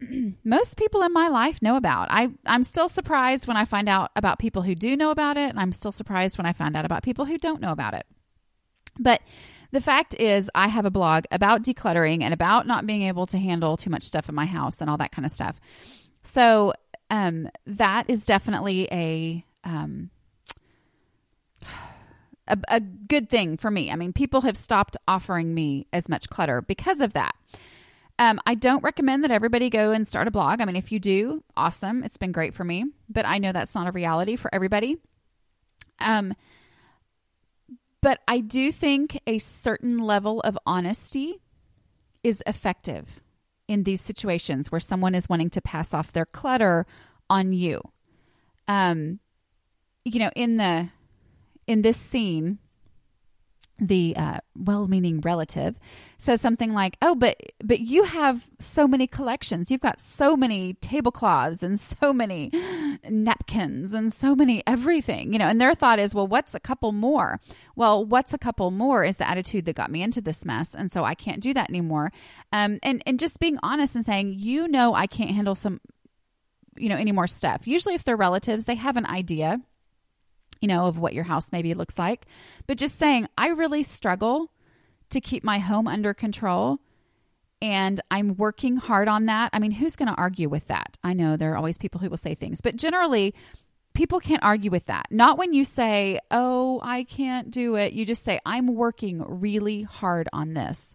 most 0.44 0.76
people 0.76 1.02
in 1.02 1.12
my 1.12 1.28
life 1.28 1.62
know 1.62 1.76
about. 1.76 2.08
I, 2.10 2.30
I'm 2.46 2.62
still 2.62 2.88
surprised 2.88 3.46
when 3.46 3.56
I 3.56 3.64
find 3.64 3.88
out 3.88 4.10
about 4.16 4.38
people 4.38 4.62
who 4.62 4.74
do 4.74 4.96
know 4.96 5.10
about 5.10 5.36
it, 5.36 5.50
and 5.50 5.60
I'm 5.60 5.72
still 5.72 5.92
surprised 5.92 6.38
when 6.38 6.46
I 6.46 6.52
find 6.52 6.76
out 6.76 6.84
about 6.84 7.02
people 7.02 7.24
who 7.24 7.38
don't 7.38 7.60
know 7.60 7.72
about 7.72 7.94
it. 7.94 8.06
But 8.98 9.22
the 9.74 9.80
fact 9.80 10.14
is, 10.20 10.48
I 10.54 10.68
have 10.68 10.86
a 10.86 10.90
blog 10.90 11.24
about 11.32 11.64
decluttering 11.64 12.22
and 12.22 12.32
about 12.32 12.64
not 12.64 12.86
being 12.86 13.02
able 13.02 13.26
to 13.26 13.38
handle 13.38 13.76
too 13.76 13.90
much 13.90 14.04
stuff 14.04 14.28
in 14.28 14.34
my 14.34 14.46
house 14.46 14.80
and 14.80 14.88
all 14.88 14.96
that 14.98 15.10
kind 15.10 15.26
of 15.26 15.32
stuff. 15.32 15.60
So 16.22 16.74
um, 17.10 17.48
that 17.66 18.08
is 18.08 18.24
definitely 18.24 18.86
a 18.92 19.44
um, 19.64 20.10
a, 22.46 22.56
a 22.68 22.78
good 22.80 23.28
thing 23.28 23.56
for 23.56 23.68
me. 23.68 23.90
I 23.90 23.96
mean, 23.96 24.12
people 24.12 24.42
have 24.42 24.56
stopped 24.56 24.96
offering 25.08 25.52
me 25.52 25.88
as 25.92 26.08
much 26.08 26.28
clutter 26.28 26.62
because 26.62 27.00
of 27.00 27.14
that. 27.14 27.34
Um, 28.20 28.38
I 28.46 28.54
don't 28.54 28.84
recommend 28.84 29.24
that 29.24 29.32
everybody 29.32 29.70
go 29.70 29.90
and 29.90 30.06
start 30.06 30.28
a 30.28 30.30
blog. 30.30 30.60
I 30.60 30.66
mean, 30.66 30.76
if 30.76 30.92
you 30.92 31.00
do, 31.00 31.42
awesome. 31.56 32.04
It's 32.04 32.16
been 32.16 32.30
great 32.30 32.54
for 32.54 32.62
me, 32.62 32.84
but 33.08 33.26
I 33.26 33.38
know 33.38 33.50
that's 33.50 33.74
not 33.74 33.88
a 33.88 33.92
reality 33.92 34.36
for 34.36 34.54
everybody. 34.54 34.98
Um, 35.98 36.32
but 38.04 38.20
I 38.28 38.40
do 38.40 38.70
think 38.70 39.18
a 39.26 39.38
certain 39.38 39.96
level 39.96 40.42
of 40.42 40.58
honesty 40.66 41.40
is 42.22 42.42
effective 42.46 43.22
in 43.66 43.84
these 43.84 44.02
situations 44.02 44.70
where 44.70 44.78
someone 44.78 45.14
is 45.14 45.26
wanting 45.26 45.48
to 45.48 45.62
pass 45.62 45.94
off 45.94 46.12
their 46.12 46.26
clutter 46.26 46.84
on 47.30 47.54
you. 47.54 47.80
Um, 48.68 49.20
you 50.04 50.18
know, 50.20 50.30
in 50.36 50.58
the 50.58 50.90
in 51.66 51.80
this 51.80 51.96
scene, 51.96 52.58
the 53.78 54.14
uh, 54.16 54.38
well-meaning 54.56 55.20
relative 55.20 55.78
says 56.18 56.40
something 56.40 56.72
like, 56.72 56.96
"Oh, 57.02 57.14
but 57.14 57.40
but 57.62 57.80
you 57.80 58.04
have 58.04 58.46
so 58.58 58.86
many 58.86 59.06
collections. 59.06 59.70
You've 59.70 59.80
got 59.80 60.00
so 60.00 60.36
many 60.36 60.74
tablecloths 60.74 61.62
and 61.62 61.78
so 61.78 62.12
many 62.12 62.50
napkins 63.08 63.92
and 63.92 64.12
so 64.12 64.36
many 64.36 64.62
everything." 64.66 65.32
You 65.32 65.38
know, 65.38 65.48
and 65.48 65.60
their 65.60 65.74
thought 65.74 65.98
is, 65.98 66.14
"Well, 66.14 66.26
what's 66.26 66.54
a 66.54 66.60
couple 66.60 66.92
more?" 66.92 67.40
Well, 67.76 68.04
what's 68.04 68.32
a 68.32 68.38
couple 68.38 68.70
more 68.70 69.02
is 69.04 69.16
the 69.16 69.28
attitude 69.28 69.64
that 69.66 69.74
got 69.76 69.90
me 69.90 70.02
into 70.02 70.20
this 70.20 70.44
mess, 70.44 70.74
and 70.74 70.90
so 70.90 71.04
I 71.04 71.14
can't 71.14 71.40
do 71.40 71.52
that 71.54 71.68
anymore. 71.68 72.12
Um, 72.52 72.78
and 72.82 73.02
and 73.06 73.18
just 73.18 73.40
being 73.40 73.58
honest 73.62 73.96
and 73.96 74.04
saying, 74.04 74.34
"You 74.36 74.68
know, 74.68 74.94
I 74.94 75.06
can't 75.06 75.30
handle 75.30 75.56
some, 75.56 75.80
you 76.76 76.88
know, 76.88 76.96
any 76.96 77.12
more 77.12 77.26
stuff." 77.26 77.66
Usually, 77.66 77.94
if 77.94 78.04
they're 78.04 78.16
relatives, 78.16 78.66
they 78.66 78.76
have 78.76 78.96
an 78.96 79.06
idea 79.06 79.60
you 80.60 80.68
know, 80.68 80.86
of 80.86 80.98
what 80.98 81.14
your 81.14 81.24
house 81.24 81.52
maybe 81.52 81.74
looks 81.74 81.98
like. 81.98 82.26
But 82.66 82.78
just 82.78 82.98
saying, 82.98 83.28
I 83.36 83.48
really 83.48 83.82
struggle 83.82 84.50
to 85.10 85.20
keep 85.20 85.44
my 85.44 85.58
home 85.58 85.86
under 85.86 86.14
control. 86.14 86.78
And 87.62 88.00
I'm 88.10 88.36
working 88.36 88.76
hard 88.76 89.08
on 89.08 89.26
that. 89.26 89.50
I 89.52 89.58
mean, 89.58 89.70
who's 89.70 89.96
going 89.96 90.08
to 90.08 90.14
argue 90.14 90.48
with 90.48 90.66
that? 90.68 90.98
I 91.02 91.14
know 91.14 91.36
there 91.36 91.52
are 91.52 91.56
always 91.56 91.78
people 91.78 92.00
who 92.00 92.10
will 92.10 92.16
say 92.16 92.34
things, 92.34 92.60
but 92.60 92.76
generally, 92.76 93.34
people 93.94 94.20
can't 94.20 94.42
argue 94.42 94.70
with 94.70 94.86
that. 94.86 95.06
Not 95.10 95.38
when 95.38 95.54
you 95.54 95.64
say, 95.64 96.18
Oh, 96.30 96.80
I 96.82 97.04
can't 97.04 97.50
do 97.50 97.76
it. 97.76 97.92
You 97.92 98.04
just 98.04 98.24
say, 98.24 98.40
I'm 98.44 98.74
working 98.74 99.22
really 99.26 99.82
hard 99.82 100.28
on 100.32 100.52
this. 100.52 100.94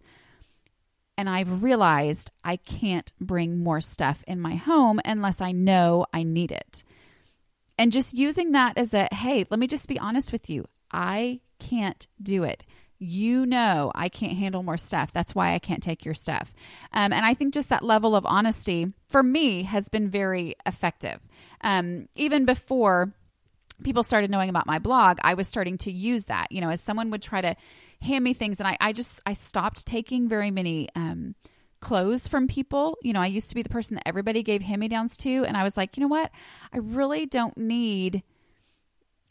And 1.16 1.28
I've 1.28 1.62
realized 1.62 2.30
I 2.44 2.56
can't 2.56 3.12
bring 3.20 3.58
more 3.58 3.80
stuff 3.80 4.24
in 4.26 4.40
my 4.40 4.54
home 4.54 5.00
unless 5.04 5.40
I 5.40 5.52
know 5.52 6.06
I 6.14 6.22
need 6.22 6.52
it. 6.52 6.84
And 7.80 7.90
just 7.90 8.12
using 8.12 8.52
that 8.52 8.76
as 8.76 8.92
a 8.92 9.08
hey, 9.10 9.46
let 9.48 9.58
me 9.58 9.66
just 9.66 9.88
be 9.88 9.98
honest 9.98 10.32
with 10.32 10.50
you. 10.50 10.66
I 10.92 11.40
can't 11.58 12.06
do 12.22 12.44
it. 12.44 12.62
You 12.98 13.46
know, 13.46 13.90
I 13.94 14.10
can't 14.10 14.36
handle 14.36 14.62
more 14.62 14.76
stuff. 14.76 15.14
That's 15.14 15.34
why 15.34 15.54
I 15.54 15.58
can't 15.58 15.82
take 15.82 16.04
your 16.04 16.12
stuff. 16.12 16.52
Um, 16.92 17.14
and 17.14 17.24
I 17.24 17.32
think 17.32 17.54
just 17.54 17.70
that 17.70 17.82
level 17.82 18.14
of 18.14 18.26
honesty 18.26 18.92
for 19.08 19.22
me 19.22 19.62
has 19.62 19.88
been 19.88 20.10
very 20.10 20.56
effective. 20.66 21.20
Um, 21.62 22.06
even 22.16 22.44
before 22.44 23.14
people 23.82 24.02
started 24.02 24.30
knowing 24.30 24.50
about 24.50 24.66
my 24.66 24.78
blog, 24.78 25.16
I 25.24 25.32
was 25.32 25.48
starting 25.48 25.78
to 25.78 25.90
use 25.90 26.26
that. 26.26 26.52
You 26.52 26.60
know, 26.60 26.68
as 26.68 26.82
someone 26.82 27.10
would 27.12 27.22
try 27.22 27.40
to 27.40 27.56
hand 28.02 28.22
me 28.22 28.34
things, 28.34 28.60
and 28.60 28.68
I, 28.68 28.76
I 28.78 28.92
just 28.92 29.22
I 29.24 29.32
stopped 29.32 29.86
taking 29.86 30.28
very 30.28 30.50
many 30.50 30.90
um, 30.94 31.34
clothes 31.80 32.28
from 32.28 32.46
people. 32.46 32.98
You 33.02 33.12
know, 33.12 33.20
I 33.20 33.26
used 33.26 33.48
to 33.48 33.54
be 33.54 33.62
the 33.62 33.68
person 33.68 33.94
that 33.94 34.06
everybody 34.06 34.42
gave 34.42 34.62
hand 34.62 34.80
me 34.80 34.88
downs 34.88 35.16
to. 35.18 35.44
And 35.44 35.56
I 35.56 35.62
was 35.62 35.76
like, 35.76 35.96
you 35.96 36.02
know 36.02 36.08
what? 36.08 36.30
I 36.72 36.78
really 36.78 37.26
don't 37.26 37.56
need 37.56 38.22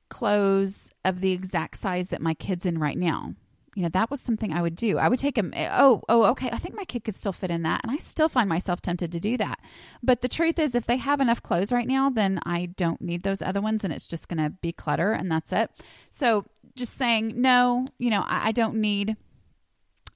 clothes 0.09 0.91
of 1.05 1.21
the 1.21 1.31
exact 1.31 1.77
size 1.77 2.09
that 2.09 2.21
my 2.21 2.33
kid's 2.33 2.65
in 2.65 2.79
right 2.79 2.97
now. 2.97 3.35
You 3.75 3.83
know, 3.83 3.89
that 3.89 4.09
was 4.09 4.19
something 4.19 4.51
I 4.51 4.61
would 4.61 4.75
do. 4.75 4.97
I 4.97 5.07
would 5.07 5.19
take 5.19 5.35
them. 5.35 5.53
Eh, 5.55 5.69
oh, 5.71 6.01
oh, 6.09 6.25
okay. 6.31 6.49
I 6.51 6.57
think 6.57 6.75
my 6.75 6.83
kid 6.83 7.03
could 7.03 7.15
still 7.15 7.31
fit 7.31 7.51
in 7.51 7.61
that. 7.63 7.81
And 7.83 7.91
I 7.91 7.97
still 7.97 8.27
find 8.27 8.49
myself 8.49 8.81
tempted 8.81 9.11
to 9.11 9.19
do 9.19 9.37
that. 9.37 9.59
But 10.03 10.21
the 10.21 10.27
truth 10.27 10.59
is, 10.59 10.75
if 10.75 10.87
they 10.87 10.97
have 10.97 11.21
enough 11.21 11.43
clothes 11.43 11.71
right 11.71 11.87
now, 11.87 12.09
then 12.09 12.39
I 12.45 12.65
don't 12.65 12.99
need 12.99 13.23
those 13.23 13.41
other 13.41 13.61
ones 13.61 13.83
and 13.83 13.93
it's 13.93 14.07
just 14.07 14.27
going 14.27 14.43
to 14.43 14.49
be 14.49 14.73
clutter 14.73 15.11
and 15.11 15.31
that's 15.31 15.53
it. 15.53 15.69
So 16.09 16.45
just 16.75 16.95
saying, 16.95 17.39
no, 17.39 17.87
you 17.99 18.09
know, 18.09 18.23
I, 18.25 18.47
I 18.47 18.51
don't 18.51 18.75
need 18.75 19.15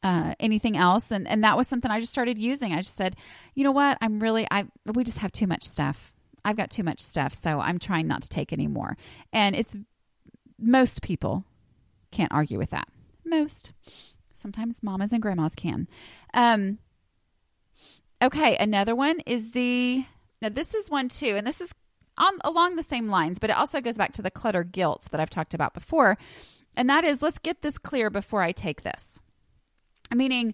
uh, 0.03 0.35
anything 0.39 0.75
else. 0.77 1.11
And, 1.11 1.27
and 1.27 1.43
that 1.43 1.57
was 1.57 1.67
something 1.67 1.89
I 1.89 1.99
just 1.99 2.11
started 2.11 2.37
using. 2.37 2.73
I 2.73 2.77
just 2.77 2.97
said, 2.97 3.15
you 3.55 3.63
know 3.63 3.71
what? 3.71 3.97
I'm 4.01 4.19
really, 4.19 4.45
I, 4.51 4.65
we 4.85 5.03
just 5.03 5.19
have 5.19 5.31
too 5.31 5.47
much 5.47 5.63
stuff. 5.63 6.13
I've 6.45 6.57
got 6.57 6.69
too 6.69 6.83
much 6.83 6.99
stuff. 6.99 7.33
So 7.33 7.59
I'm 7.59 7.79
trying 7.79 8.07
not 8.07 8.21
to 8.23 8.29
take 8.29 8.51
any 8.51 8.67
more. 8.67 8.97
And 9.31 9.55
it's 9.55 9.77
most 10.59 11.01
people 11.01 11.45
can't 12.11 12.33
argue 12.33 12.57
with 12.57 12.71
that. 12.71 12.87
Most. 13.25 13.73
Sometimes 14.33 14.83
mamas 14.83 15.13
and 15.13 15.21
grandmas 15.21 15.55
can. 15.55 15.87
Um, 16.33 16.79
okay. 18.21 18.57
Another 18.57 18.93
one 18.93 19.21
is 19.25 19.51
the, 19.51 20.05
now 20.41 20.49
this 20.49 20.73
is 20.73 20.89
one 20.89 21.07
too. 21.07 21.35
And 21.37 21.47
this 21.47 21.61
is 21.61 21.71
on 22.17 22.33
along 22.43 22.75
the 22.75 22.83
same 22.83 23.07
lines, 23.07 23.39
but 23.39 23.49
it 23.49 23.57
also 23.57 23.81
goes 23.81 23.97
back 23.97 24.11
to 24.13 24.21
the 24.21 24.29
clutter 24.29 24.63
guilt 24.63 25.07
that 25.11 25.19
I've 25.19 25.29
talked 25.29 25.53
about 25.53 25.73
before. 25.73 26.17
And 26.75 26.89
that 26.89 27.03
is 27.05 27.21
let's 27.21 27.37
get 27.37 27.61
this 27.61 27.77
clear 27.77 28.09
before 28.09 28.41
I 28.41 28.51
take 28.51 28.81
this. 28.81 29.21
Meaning, 30.15 30.53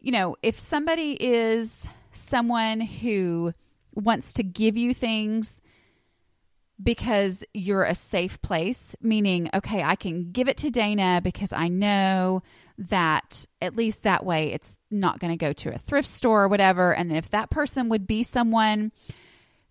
you 0.00 0.12
know, 0.12 0.36
if 0.42 0.58
somebody 0.58 1.12
is 1.12 1.88
someone 2.12 2.80
who 2.80 3.52
wants 3.94 4.32
to 4.34 4.42
give 4.42 4.76
you 4.76 4.94
things 4.94 5.60
because 6.80 7.44
you're 7.52 7.84
a 7.84 7.94
safe 7.94 8.40
place, 8.40 8.94
meaning, 9.00 9.50
okay, 9.52 9.82
I 9.82 9.96
can 9.96 10.30
give 10.30 10.48
it 10.48 10.58
to 10.58 10.70
Dana 10.70 11.20
because 11.22 11.52
I 11.52 11.68
know 11.68 12.42
that 12.78 13.44
at 13.60 13.74
least 13.74 14.04
that 14.04 14.24
way 14.24 14.52
it's 14.52 14.78
not 14.90 15.18
going 15.18 15.32
to 15.32 15.36
go 15.36 15.52
to 15.52 15.74
a 15.74 15.78
thrift 15.78 16.08
store 16.08 16.44
or 16.44 16.48
whatever. 16.48 16.94
And 16.94 17.12
if 17.12 17.30
that 17.30 17.50
person 17.50 17.88
would 17.88 18.06
be 18.06 18.22
someone 18.22 18.92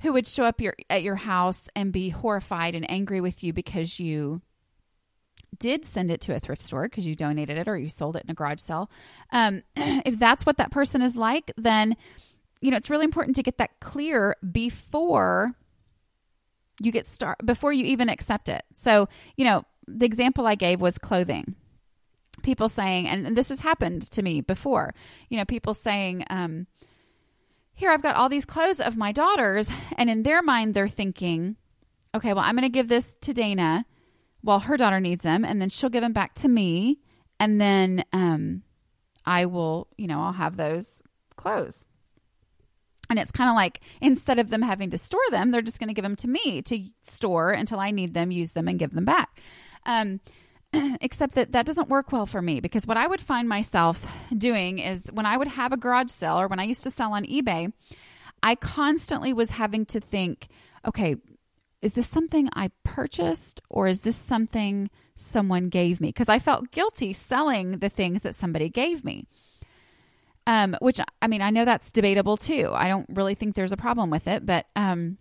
who 0.02 0.14
would 0.14 0.28
show 0.28 0.44
up 0.44 0.60
your, 0.60 0.76
at 0.90 1.04
your 1.04 1.16
house 1.16 1.70
and 1.76 1.94
be 1.94 2.10
horrified 2.10 2.76
and 2.76 2.90
angry 2.92 3.22
with 3.22 3.44
you 3.44 3.54
because 3.54 4.00
you 4.00 4.42
did 5.58 5.86
send 5.86 6.12
it 6.12 6.22
to 6.22 6.36
a 6.36 6.40
thrift 6.40 6.62
store 6.62 6.84
because 6.84 7.06
you 7.06 7.16
donated 7.16 7.58
it 7.58 7.68
or 7.68 7.78
you 7.78 7.90
sold 7.90 8.16
it 8.16 8.24
in 8.24 8.32
a 8.32 8.34
garage 8.34 8.60
sale, 8.60 8.90
um, 9.32 9.64
if 9.76 10.20
that's 10.20 10.46
what 10.46 10.58
that 10.58 10.72
person 10.72 11.02
is 11.02 11.18
like, 11.18 11.52
then 11.58 11.96
you 12.62 12.72
know 12.72 12.78
it's 12.78 12.90
really 12.90 13.06
important 13.06 13.36
to 13.36 13.44
get 13.44 13.58
that 13.60 13.80
clear 13.80 14.36
before 14.52 15.54
you 16.82 16.92
get 16.92 17.06
start 17.06 17.38
before 17.46 17.74
you 17.74 17.86
even 17.86 18.10
accept 18.10 18.50
it. 18.50 18.64
So 18.74 19.08
you 19.36 19.46
know 19.46 19.64
the 19.88 20.06
example 20.06 20.46
I 20.48 20.56
gave 20.56 20.82
was 20.82 20.98
clothing. 20.98 21.56
People 22.44 22.70
saying, 22.70 23.08
and, 23.08 23.36
this 23.36 23.50
has 23.50 23.62
happened 23.62 24.04
to 24.12 24.22
me 24.22 24.42
before. 24.42 24.94
You 25.30 25.38
know, 25.38 25.46
people 25.46 25.74
saying. 25.74 26.26
Um, 26.30 26.68
here 27.74 27.92
I've 27.92 28.02
got 28.02 28.16
all 28.16 28.28
these 28.28 28.46
clothes 28.46 28.80
of 28.80 28.98
my 28.98 29.12
daughters, 29.12 29.70
and 30.00 30.10
in 30.10 30.24
their 30.24 30.42
mind, 30.42 30.74
they're 30.74 30.88
thinking, 30.88 31.58
okay, 32.16 32.34
well, 32.34 32.44
I'm 32.44 32.56
going 32.56 32.64
to 32.64 32.70
give 32.70 32.88
this 32.88 33.16
to 33.22 33.34
Dana 33.34 33.86
while 34.48 34.62
her 34.62 34.78
daughter 34.78 35.02
needs 35.02 35.24
them, 35.24 35.44
and 35.44 35.62
then 35.62 35.68
she'll 35.68 35.90
give 35.90 36.02
them 36.02 36.14
back 36.14 36.34
to 36.36 36.48
me, 36.48 37.00
and 37.38 37.60
then 37.60 38.06
um, 38.14 38.64
I 39.26 39.46
will, 39.46 39.90
you 39.98 40.08
know, 40.08 40.22
I'll 40.22 40.32
have 40.32 40.56
those 40.56 41.04
clothes. 41.36 41.86
And 43.10 43.20
it's 43.20 43.32
kind 43.32 43.50
of 43.50 43.58
like 43.58 43.82
instead 44.02 44.40
of 44.40 44.50
them 44.50 44.62
having 44.62 44.90
to 44.92 44.98
store 44.98 45.20
them, 45.32 45.52
they're 45.52 45.62
just 45.62 45.80
going 45.80 45.90
to 45.90 45.94
give 45.94 46.04
them 46.04 46.16
to 46.18 46.30
me 46.30 46.62
to 46.62 46.86
store 47.04 47.52
until 47.52 47.82
I 47.82 47.92
need 47.92 48.14
them, 48.14 48.32
use 48.32 48.54
them, 48.54 48.70
and 48.70 48.80
give 48.80 48.92
them 48.92 49.04
back. 49.04 49.42
Um, 49.86 50.22
except 51.02 51.36
that 51.36 51.52
that 51.52 51.66
doesn't 51.66 51.90
work 51.90 52.14
well 52.14 52.26
for 52.26 52.42
me 52.42 52.62
because 52.62 52.88
what 52.88 52.96
I 52.96 53.06
would 53.06 53.22
find 53.22 53.50
myself 53.50 54.08
doing 54.38 54.80
is 54.80 55.10
when 55.12 55.26
I 55.26 55.36
would 55.36 55.50
have 55.50 55.74
a 55.74 55.78
garage 55.78 56.10
sale 56.10 56.40
or 56.40 56.48
when 56.48 56.60
I 56.60 56.64
used 56.64 56.84
to 56.84 56.92
sell 56.92 57.12
on 57.14 57.26
eBay, 57.26 57.74
I 58.42 58.56
constantly 58.56 59.34
was 59.34 59.52
having 59.52 59.86
to 59.88 60.00
think, 60.00 60.48
okay, 60.86 61.18
is 61.82 61.94
this 61.94 62.08
something 62.08 62.50
I 62.54 62.72
purchased 62.84 63.62
or 63.70 63.88
is 63.88 64.02
this 64.02 64.16
something 64.16 64.90
someone 65.16 65.70
gave 65.70 66.02
me? 66.02 66.10
Because 66.10 66.30
I 66.30 66.40
felt 66.40 66.72
guilty 66.72 67.14
selling 67.14 67.80
the 67.80 67.90
things 67.90 68.22
that 68.24 68.36
somebody 68.36 68.70
gave 68.70 69.04
me. 69.04 69.28
Um, 70.48 70.78
which 70.82 71.00
I 71.22 71.28
mean, 71.28 71.42
I 71.42 71.50
know 71.50 71.66
that's 71.66 71.92
debatable 71.92 72.38
too. 72.38 72.72
I 72.74 72.88
don't 72.88 73.06
really 73.10 73.36
think 73.36 73.56
there's 73.56 73.74
a 73.74 73.78
problem 73.78 74.10
with 74.10 74.28
it, 74.28 74.46
but 74.46 74.66
um, 74.76 75.18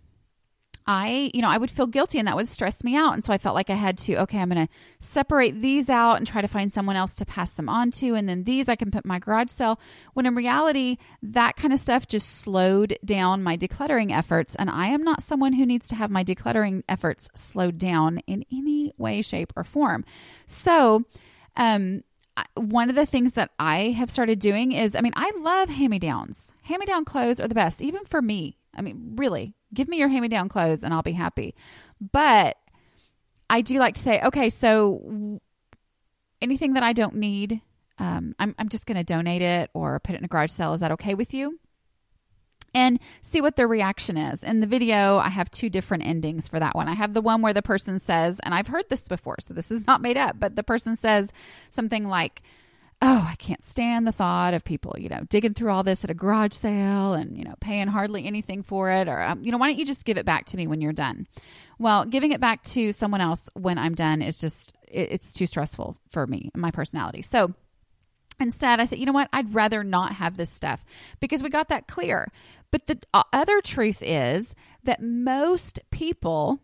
I, 0.87 1.29
you 1.33 1.41
know, 1.41 1.49
I 1.49 1.57
would 1.57 1.69
feel 1.69 1.85
guilty 1.85 2.17
and 2.17 2.27
that 2.29 2.37
would 2.37 2.47
stress 2.47 2.81
me 2.81 2.95
out. 2.95 3.13
And 3.13 3.23
so 3.23 3.33
I 3.33 3.37
felt 3.37 3.55
like 3.55 3.69
I 3.69 3.75
had 3.75 3.97
to, 3.99 4.21
okay, 4.21 4.39
I'm 4.39 4.49
going 4.49 4.67
to 4.67 4.73
separate 4.99 5.61
these 5.61 5.89
out 5.89 6.15
and 6.15 6.25
try 6.25 6.41
to 6.41 6.47
find 6.47 6.71
someone 6.71 6.95
else 6.95 7.13
to 7.15 7.25
pass 7.25 7.51
them 7.51 7.67
on 7.67 7.91
to. 7.91 8.15
And 8.15 8.27
then 8.27 8.45
these 8.45 8.69
I 8.69 8.75
can 8.75 8.89
put 8.89 9.05
my 9.05 9.19
garage 9.19 9.49
sale. 9.49 9.79
When 10.13 10.25
in 10.25 10.33
reality, 10.33 10.97
that 11.21 11.57
kind 11.57 11.73
of 11.73 11.79
stuff 11.81 12.07
just 12.07 12.29
slowed 12.29 12.97
down 13.03 13.43
my 13.43 13.57
decluttering 13.57 14.15
efforts. 14.15 14.55
And 14.55 14.69
I 14.69 14.87
am 14.87 15.03
not 15.03 15.21
someone 15.21 15.53
who 15.53 15.65
needs 15.65 15.89
to 15.89 15.95
have 15.95 16.09
my 16.09 16.23
decluttering 16.23 16.83
efforts 16.87 17.29
slowed 17.35 17.77
down 17.77 18.19
in 18.19 18.45
any 18.49 18.93
way, 18.97 19.21
shape, 19.21 19.51
or 19.57 19.65
form. 19.65 20.05
So, 20.45 21.03
um, 21.57 22.03
one 22.55 22.89
of 22.89 22.95
the 22.95 23.05
things 23.05 23.33
that 23.33 23.51
I 23.59 23.89
have 23.97 24.11
started 24.11 24.39
doing 24.39 24.71
is, 24.71 24.95
I 24.95 25.01
mean, 25.01 25.13
I 25.15 25.31
love 25.39 25.69
hand 25.69 25.89
me 25.89 25.99
downs. 25.99 26.53
Hand 26.63 26.79
me 26.79 26.85
down 26.85 27.03
clothes 27.03 27.41
are 27.41 27.47
the 27.47 27.55
best, 27.55 27.81
even 27.81 28.05
for 28.05 28.21
me. 28.21 28.57
I 28.77 28.81
mean, 28.81 29.13
really, 29.15 29.53
give 29.73 29.87
me 29.87 29.97
your 29.97 30.07
hand 30.07 30.21
me 30.21 30.27
down 30.27 30.49
clothes 30.49 30.83
and 30.83 30.93
I'll 30.93 31.01
be 31.01 31.13
happy. 31.13 31.55
But 31.99 32.57
I 33.49 33.61
do 33.61 33.79
like 33.79 33.95
to 33.95 34.01
say, 34.01 34.21
okay, 34.21 34.49
so 34.49 35.39
anything 36.41 36.73
that 36.73 36.83
I 36.83 36.93
don't 36.93 37.15
need, 37.15 37.61
um, 37.97 38.35
I'm, 38.39 38.55
I'm 38.59 38.69
just 38.69 38.85
going 38.85 38.97
to 38.97 39.03
donate 39.03 39.41
it 39.41 39.69
or 39.73 39.99
put 39.99 40.15
it 40.15 40.19
in 40.19 40.25
a 40.25 40.27
garage 40.27 40.51
sale. 40.51 40.73
Is 40.73 40.81
that 40.81 40.91
okay 40.93 41.15
with 41.15 41.33
you? 41.33 41.59
and 42.73 42.99
see 43.21 43.41
what 43.41 43.55
their 43.55 43.67
reaction 43.67 44.17
is. 44.17 44.43
In 44.43 44.59
the 44.59 44.67
video, 44.67 45.17
I 45.17 45.29
have 45.29 45.49
two 45.49 45.69
different 45.69 46.05
endings 46.05 46.47
for 46.47 46.59
that 46.59 46.75
one. 46.75 46.87
I 46.87 46.93
have 46.93 47.13
the 47.13 47.21
one 47.21 47.41
where 47.41 47.53
the 47.53 47.61
person 47.61 47.97
says, 47.97 48.39
and 48.43 48.53
I've 48.53 48.67
heard 48.67 48.87
this 48.89 49.07
before, 49.07 49.37
so 49.39 49.53
this 49.53 49.71
is 49.71 49.87
not 49.87 50.01
made 50.01 50.17
up, 50.17 50.39
but 50.39 50.55
the 50.55 50.63
person 50.63 50.95
says 50.95 51.33
something 51.71 52.07
like, 52.07 52.43
Oh, 52.99 53.27
I 53.29 53.35
can't 53.35 53.63
stand 53.63 54.07
the 54.07 54.11
thought 54.11 54.55
of 54.55 54.63
people, 54.63 54.95
you 54.97 55.07
know, 55.07 55.21
digging 55.29 55.53
through 55.53 55.71
all 55.71 55.83
this 55.83 56.03
at 56.03 56.09
a 56.09 56.15
garage 56.15 56.53
sale 56.53 57.13
and, 57.13 57.37
you 57.37 57.43
know, 57.43 57.53
paying 57.59 57.87
hardly 57.87 58.25
anything 58.25 58.63
for 58.63 58.89
it. 58.89 59.07
Or, 59.07 59.21
um, 59.21 59.43
you 59.43 59.51
know, 59.51 59.59
why 59.59 59.67
don't 59.67 59.77
you 59.77 59.85
just 59.85 60.03
give 60.03 60.17
it 60.17 60.25
back 60.25 60.45
to 60.47 60.57
me 60.57 60.65
when 60.65 60.81
you're 60.81 60.93
done? 60.93 61.27
Well, 61.77 62.05
giving 62.05 62.31
it 62.31 62.41
back 62.41 62.63
to 62.63 62.91
someone 62.91 63.21
else 63.21 63.49
when 63.53 63.77
I'm 63.77 63.93
done 63.93 64.23
is 64.23 64.39
just, 64.39 64.73
it, 64.87 65.11
it's 65.11 65.33
too 65.33 65.45
stressful 65.45 65.95
for 66.09 66.25
me 66.25 66.49
and 66.53 66.61
my 66.61 66.71
personality. 66.71 67.21
So, 67.21 67.53
Instead, 68.39 68.79
I 68.79 68.85
said, 68.85 68.99
you 68.99 69.05
know 69.05 69.13
what? 69.13 69.29
I'd 69.33 69.53
rather 69.53 69.83
not 69.83 70.13
have 70.13 70.37
this 70.37 70.51
stuff 70.51 70.85
because 71.19 71.41
we 71.41 71.49
got 71.49 71.69
that 71.69 71.87
clear. 71.87 72.27
But 72.69 72.87
the 72.87 72.99
uh, 73.13 73.23
other 73.33 73.61
truth 73.61 74.03
is 74.05 74.53
that 74.83 75.01
most 75.01 75.79
people, 75.89 76.59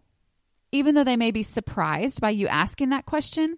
even 0.71 0.93
though 0.93 1.03
they 1.03 1.17
may 1.17 1.31
be 1.31 1.41
surprised 1.41 2.21
by 2.21 2.29
you 2.29 2.47
asking 2.47 2.89
that 2.89 3.05
question, 3.05 3.57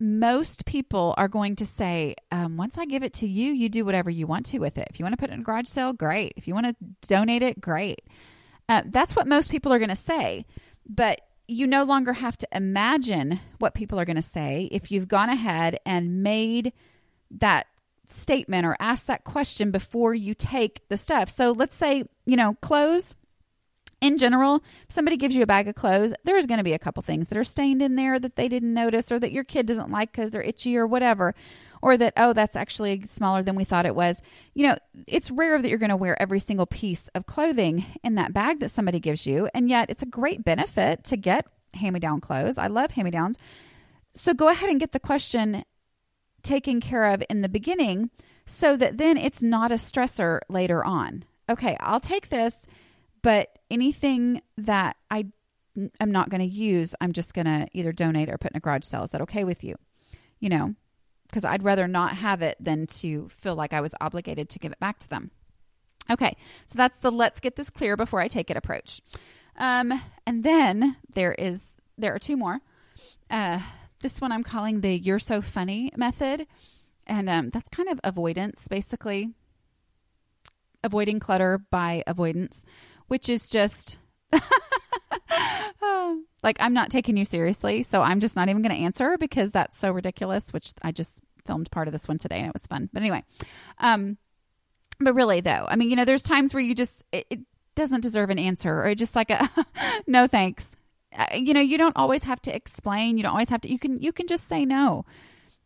most 0.00 0.64
people 0.64 1.14
are 1.18 1.28
going 1.28 1.56
to 1.56 1.66
say, 1.66 2.16
um, 2.32 2.56
once 2.56 2.78
I 2.78 2.86
give 2.86 3.02
it 3.02 3.12
to 3.14 3.28
you, 3.28 3.52
you 3.52 3.68
do 3.68 3.84
whatever 3.84 4.08
you 4.08 4.26
want 4.26 4.46
to 4.46 4.58
with 4.58 4.78
it. 4.78 4.88
If 4.90 4.98
you 4.98 5.04
want 5.04 5.12
to 5.12 5.18
put 5.18 5.30
it 5.30 5.34
in 5.34 5.40
a 5.40 5.42
garage 5.44 5.68
sale, 5.68 5.92
great. 5.92 6.32
If 6.36 6.48
you 6.48 6.54
want 6.54 6.66
to 6.66 6.74
donate 7.06 7.42
it, 7.42 7.60
great. 7.60 8.00
Uh, 8.68 8.82
that's 8.86 9.14
what 9.14 9.26
most 9.26 9.50
people 9.50 9.72
are 9.72 9.78
going 9.78 9.90
to 9.90 9.96
say. 9.96 10.46
But 10.88 11.20
you 11.46 11.66
no 11.66 11.84
longer 11.84 12.14
have 12.14 12.38
to 12.38 12.48
imagine 12.52 13.40
what 13.58 13.74
people 13.74 14.00
are 14.00 14.04
going 14.04 14.16
to 14.16 14.22
say 14.22 14.68
if 14.72 14.90
you've 14.90 15.08
gone 15.08 15.28
ahead 15.28 15.76
and 15.84 16.22
made 16.22 16.72
that 17.32 17.66
statement 18.06 18.66
or 18.66 18.76
asked 18.80 19.06
that 19.08 19.24
question 19.24 19.70
before 19.70 20.14
you 20.14 20.34
take 20.34 20.88
the 20.88 20.96
stuff. 20.96 21.28
So 21.28 21.52
let's 21.52 21.76
say, 21.76 22.04
you 22.24 22.36
know, 22.36 22.54
clothes 22.62 23.14
in 24.00 24.16
general, 24.16 24.62
somebody 24.88 25.16
gives 25.16 25.34
you 25.34 25.42
a 25.42 25.46
bag 25.46 25.68
of 25.68 25.74
clothes, 25.74 26.14
there's 26.24 26.46
going 26.46 26.58
to 26.58 26.64
be 26.64 26.72
a 26.72 26.78
couple 26.78 27.02
things 27.02 27.28
that 27.28 27.38
are 27.38 27.44
stained 27.44 27.82
in 27.82 27.96
there 27.96 28.18
that 28.18 28.36
they 28.36 28.48
didn't 28.48 28.72
notice 28.72 29.12
or 29.12 29.18
that 29.18 29.32
your 29.32 29.44
kid 29.44 29.66
doesn't 29.66 29.90
like 29.90 30.12
because 30.12 30.30
they're 30.30 30.42
itchy 30.42 30.76
or 30.76 30.86
whatever. 30.86 31.34
Or 31.82 31.96
that, 31.96 32.12
oh, 32.16 32.32
that's 32.32 32.56
actually 32.56 33.06
smaller 33.06 33.42
than 33.42 33.56
we 33.56 33.64
thought 33.64 33.86
it 33.86 33.94
was. 33.94 34.20
You 34.54 34.68
know, 34.68 34.76
it's 35.06 35.30
rare 35.30 35.60
that 35.60 35.68
you're 35.68 35.78
going 35.78 35.90
to 35.90 35.96
wear 35.96 36.20
every 36.20 36.38
single 36.38 36.66
piece 36.66 37.08
of 37.14 37.26
clothing 37.26 37.86
in 38.02 38.16
that 38.16 38.34
bag 38.34 38.60
that 38.60 38.68
somebody 38.70 39.00
gives 39.00 39.26
you. 39.26 39.48
And 39.54 39.70
yet 39.70 39.88
it's 39.88 40.02
a 40.02 40.06
great 40.06 40.44
benefit 40.44 41.04
to 41.04 41.16
get 41.16 41.46
hand 41.74 41.94
me 41.94 42.00
down 42.00 42.20
clothes. 42.20 42.58
I 42.58 42.66
love 42.66 42.90
hand 42.90 43.06
me 43.06 43.10
downs. 43.10 43.38
So 44.14 44.34
go 44.34 44.48
ahead 44.48 44.68
and 44.68 44.80
get 44.80 44.92
the 44.92 45.00
question 45.00 45.64
taken 46.42 46.80
care 46.80 47.04
of 47.12 47.22
in 47.28 47.42
the 47.42 47.48
beginning 47.48 48.10
so 48.46 48.76
that 48.76 48.98
then 48.98 49.16
it's 49.16 49.42
not 49.42 49.70
a 49.70 49.76
stressor 49.76 50.40
later 50.48 50.84
on. 50.84 51.24
Okay, 51.48 51.76
I'll 51.80 52.00
take 52.00 52.28
this, 52.28 52.66
but 53.22 53.58
anything 53.70 54.42
that 54.56 54.96
I 55.10 55.26
am 56.00 56.10
not 56.10 56.30
going 56.30 56.40
to 56.40 56.46
use, 56.46 56.94
I'm 57.00 57.12
just 57.12 57.34
going 57.34 57.46
to 57.46 57.68
either 57.72 57.92
donate 57.92 58.28
or 58.28 58.38
put 58.38 58.52
in 58.52 58.56
a 58.56 58.60
garage 58.60 58.84
sale. 58.84 59.04
Is 59.04 59.10
that 59.10 59.20
okay 59.22 59.44
with 59.44 59.62
you? 59.64 59.76
You 60.40 60.48
know, 60.48 60.74
because 61.28 61.44
I'd 61.44 61.62
rather 61.62 61.86
not 61.86 62.16
have 62.16 62.42
it 62.42 62.56
than 62.60 62.86
to 62.86 63.28
feel 63.28 63.54
like 63.54 63.72
I 63.72 63.80
was 63.80 63.94
obligated 64.00 64.48
to 64.50 64.58
give 64.58 64.72
it 64.72 64.80
back 64.80 64.98
to 65.00 65.08
them. 65.08 65.30
Okay, 66.10 66.36
so 66.66 66.76
that's 66.76 66.98
the 66.98 67.10
let's 67.10 67.40
get 67.40 67.56
this 67.56 67.70
clear 67.70 67.96
before 67.96 68.20
I 68.20 68.28
take 68.28 68.50
it 68.50 68.56
approach. 68.56 69.00
Um, 69.56 70.00
and 70.26 70.42
then 70.42 70.96
there 71.14 71.32
is 71.32 71.72
there 71.96 72.14
are 72.14 72.18
two 72.18 72.36
more. 72.36 72.60
Uh, 73.30 73.60
this 74.00 74.20
one 74.20 74.32
I'm 74.32 74.42
calling 74.42 74.80
the 74.80 74.98
"You're 74.98 75.18
so 75.18 75.40
funny" 75.40 75.92
method, 75.96 76.46
and 77.06 77.28
um, 77.28 77.50
that's 77.50 77.68
kind 77.68 77.88
of 77.88 78.00
avoidance, 78.02 78.66
basically 78.66 79.34
avoiding 80.82 81.20
clutter 81.20 81.58
by 81.70 82.02
avoidance, 82.06 82.64
which 83.10 83.28
is 83.28 83.50
just 83.50 83.98
like 86.42 86.56
I'm 86.60 86.72
not 86.72 86.90
taking 86.90 87.16
you 87.16 87.24
seriously, 87.24 87.82
so 87.82 88.02
I'm 88.02 88.20
just 88.20 88.36
not 88.36 88.48
even 88.48 88.62
going 88.62 88.74
to 88.74 88.82
answer 88.82 89.18
because 89.18 89.50
that's 89.50 89.76
so 89.76 89.90
ridiculous. 89.90 90.52
Which 90.52 90.72
I 90.80 90.92
just 90.92 91.20
filmed 91.44 91.72
part 91.72 91.88
of 91.88 91.92
this 91.92 92.06
one 92.06 92.18
today 92.18 92.38
and 92.38 92.46
it 92.46 92.52
was 92.52 92.68
fun. 92.68 92.88
But 92.92 93.02
anyway, 93.02 93.24
um, 93.78 94.16
but 95.00 95.14
really 95.14 95.40
though, 95.40 95.66
I 95.68 95.74
mean, 95.74 95.90
you 95.90 95.96
know, 95.96 96.04
there's 96.04 96.22
times 96.22 96.54
where 96.54 96.62
you 96.62 96.72
just 96.72 97.02
it, 97.10 97.26
it 97.30 97.40
doesn't 97.74 98.02
deserve 98.02 98.30
an 98.30 98.38
answer 98.38 98.84
or 98.84 98.94
just 98.94 99.16
like 99.16 99.30
a 99.30 99.48
no 100.06 100.28
thanks. 100.28 100.76
Uh, 101.12 101.26
you 101.34 101.52
know, 101.52 101.60
you 101.60 101.78
don't 101.78 101.96
always 101.96 102.22
have 102.22 102.40
to 102.42 102.54
explain. 102.54 103.16
You 103.16 103.24
don't 103.24 103.32
always 103.32 103.48
have 103.48 103.62
to. 103.62 103.70
You 103.70 103.80
can 103.80 104.00
you 104.00 104.12
can 104.12 104.28
just 104.28 104.46
say 104.46 104.64
no. 104.64 105.04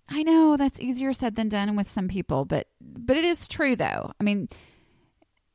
I 0.08 0.22
know 0.22 0.56
that's 0.56 0.80
easier 0.80 1.12
said 1.12 1.36
than 1.36 1.50
done 1.50 1.76
with 1.76 1.90
some 1.90 2.08
people, 2.08 2.46
but 2.46 2.68
but 2.80 3.18
it 3.18 3.24
is 3.24 3.46
true 3.48 3.76
though. 3.76 4.12
I 4.18 4.24
mean, 4.24 4.48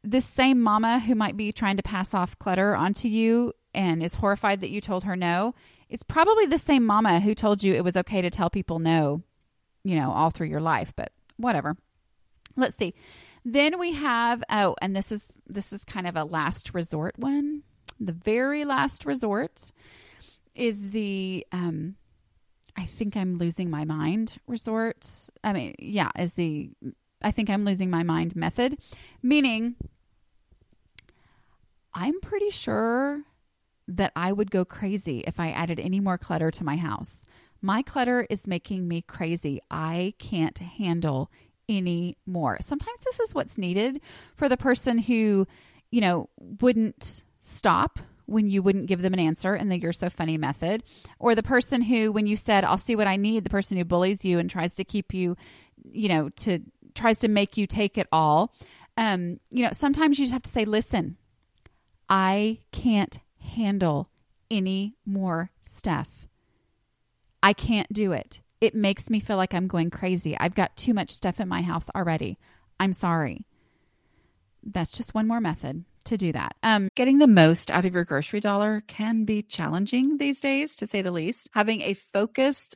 this 0.04 0.26
same 0.26 0.62
mama 0.62 1.00
who 1.00 1.16
might 1.16 1.38
be 1.38 1.52
trying 1.52 1.78
to 1.78 1.84
pass 1.84 2.14
off 2.14 2.38
clutter 2.40 2.76
onto 2.76 3.08
you 3.08 3.54
and 3.74 4.02
is 4.02 4.16
horrified 4.16 4.62
that 4.62 4.70
you 4.70 4.82
told 4.82 5.04
her 5.04 5.16
no, 5.16 5.54
it's 5.90 6.04
probably 6.04 6.46
the 6.46 6.58
same 6.58 6.86
mama 6.86 7.20
who 7.20 7.36
told 7.36 7.64
you 7.64 7.74
it 7.74 7.84
was 7.84 7.98
okay 7.98 8.22
to 8.22 8.30
tell 8.30 8.50
people 8.50 8.80
no, 8.80 9.24
you 9.84 9.96
know, 9.96 10.12
all 10.12 10.30
through 10.30 10.48
your 10.48 10.62
life, 10.62 10.94
but 10.96 11.12
whatever. 11.38 11.76
Let's 12.56 12.76
see. 12.76 12.94
Then 13.46 13.80
we 13.80 13.94
have 13.94 14.44
oh, 14.50 14.76
and 14.82 14.96
this 14.96 15.12
is 15.12 15.38
this 15.48 15.72
is 15.74 15.86
kind 15.86 16.08
of 16.08 16.16
a 16.16 16.24
last 16.24 16.74
resort 16.74 17.18
one. 17.18 17.64
The 18.00 18.14
very 18.14 18.66
last 18.66 19.06
resort 19.06 19.72
is 20.56 20.92
the 20.92 21.46
um 21.52 21.96
I 22.76 22.86
think 22.86 23.18
I'm 23.18 23.38
losing 23.38 23.70
my 23.70 23.86
mind 23.86 24.38
resort. 24.48 25.10
I 25.44 25.54
mean, 25.54 25.76
yeah, 25.80 26.12
is 26.18 26.34
the 26.34 26.72
I 27.22 27.32
think 27.32 27.50
I'm 27.50 27.66
losing 27.66 27.90
my 27.90 28.04
mind 28.04 28.36
method, 28.36 28.78
meaning 29.22 29.76
I'm 31.94 32.20
pretty 32.22 32.50
sure 32.50 33.24
that 33.88 34.12
I 34.16 34.32
would 34.32 34.52
go 34.52 34.64
crazy 34.64 35.24
if 35.26 35.40
I 35.40 35.50
added 35.52 35.80
any 35.80 36.00
more 36.00 36.18
clutter 36.18 36.52
to 36.52 36.64
my 36.64 36.78
house. 36.78 37.26
My 37.62 37.82
clutter 37.82 38.26
is 38.30 38.48
making 38.48 38.88
me 38.88 39.02
crazy. 39.02 39.60
I 39.70 40.14
can't 40.20 40.58
handle 40.58 41.32
any 41.68 42.18
more. 42.26 42.58
Sometimes 42.62 43.02
this 43.02 43.20
is 43.20 43.36
what's 43.36 43.58
needed 43.58 44.02
for 44.36 44.48
the 44.48 44.58
person 44.58 44.98
who, 44.98 45.48
you 45.92 46.02
know, 46.02 46.30
wouldn't 46.38 47.24
stop 47.40 48.00
when 48.26 48.48
you 48.48 48.62
wouldn't 48.62 48.86
give 48.86 49.02
them 49.02 49.14
an 49.14 49.20
answer 49.20 49.56
in 49.56 49.70
the 49.70 49.80
you're 49.80 49.92
so 49.92 50.10
funny 50.10 50.38
method, 50.38 50.84
or 51.18 51.34
the 51.34 51.44
person 51.44 51.82
who, 51.82 52.12
when 52.12 52.28
you 52.28 52.36
said, 52.36 52.64
I'll 52.64 52.78
see 52.78 52.96
what 52.96 53.08
I 53.08 53.16
need, 53.16 53.44
the 53.44 53.50
person 53.50 53.76
who 53.76 53.84
bullies 53.84 54.24
you 54.24 54.38
and 54.38 54.50
tries 54.50 54.76
to 54.76 54.84
keep 54.84 55.14
you, 55.14 55.36
you 55.92 56.10
know, 56.10 56.30
to 56.38 56.60
tries 57.00 57.20
to 57.20 57.28
make 57.28 57.58
you 57.58 57.66
take 57.66 57.98
it 57.98 58.08
all. 58.12 58.54
Um, 58.98 59.40
you 59.50 59.64
know, 59.64 59.72
sometimes 59.72 60.20
you 60.20 60.26
just 60.26 60.34
have 60.34 60.44
to 60.44 60.52
say, 60.52 60.66
listen, 60.66 61.18
I 62.10 62.60
can't 62.72 63.18
handle 63.40 64.10
any 64.52 64.96
more 65.06 65.52
stuff. 65.62 66.28
I 67.42 67.54
can't 67.54 67.92
do 67.94 68.12
it. 68.12 68.42
It 68.60 68.76
makes 68.76 69.10
me 69.10 69.20
feel 69.20 69.38
like 69.38 69.54
I'm 69.54 69.68
going 69.68 69.90
crazy. 69.90 70.38
I've 70.38 70.56
got 70.56 70.76
too 70.76 70.94
much 70.94 71.12
stuff 71.12 71.40
in 71.40 71.48
my 71.48 71.62
house 71.62 71.90
already. 71.96 72.38
I'm 72.80 72.92
sorry. 72.92 73.46
That's 74.62 74.98
just 74.98 75.16
one 75.16 75.28
more 75.28 75.40
method 75.40 75.86
to 76.06 76.18
do 76.18 76.34
that. 76.34 76.56
Um, 76.64 76.90
getting 76.96 77.20
the 77.20 77.28
most 77.28 77.72
out 77.72 77.86
of 77.86 77.94
your 77.94 78.04
grocery 78.04 78.42
dollar 78.42 78.84
can 78.88 79.24
be 79.24 79.42
challenging 79.42 80.18
these 80.18 80.42
days, 80.42 80.76
to 80.78 80.88
say 80.88 81.02
the 81.02 81.12
least. 81.12 81.50
Having 81.54 81.82
a 81.82 81.94
focused 81.94 82.76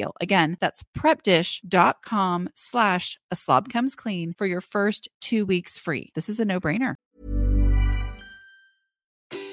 Again, 0.19 0.57
that's 0.59 0.83
prepdish.com 0.97 2.49
slash 2.55 3.19
a 3.29 3.35
slob 3.35 3.69
comes 3.69 3.95
clean 3.95 4.33
for 4.33 4.47
your 4.47 4.61
first 4.61 5.09
two 5.21 5.45
weeks 5.45 5.77
free. 5.77 6.09
This 6.15 6.29
is 6.29 6.39
a 6.39 6.45
no 6.45 6.59
brainer. 6.59 6.95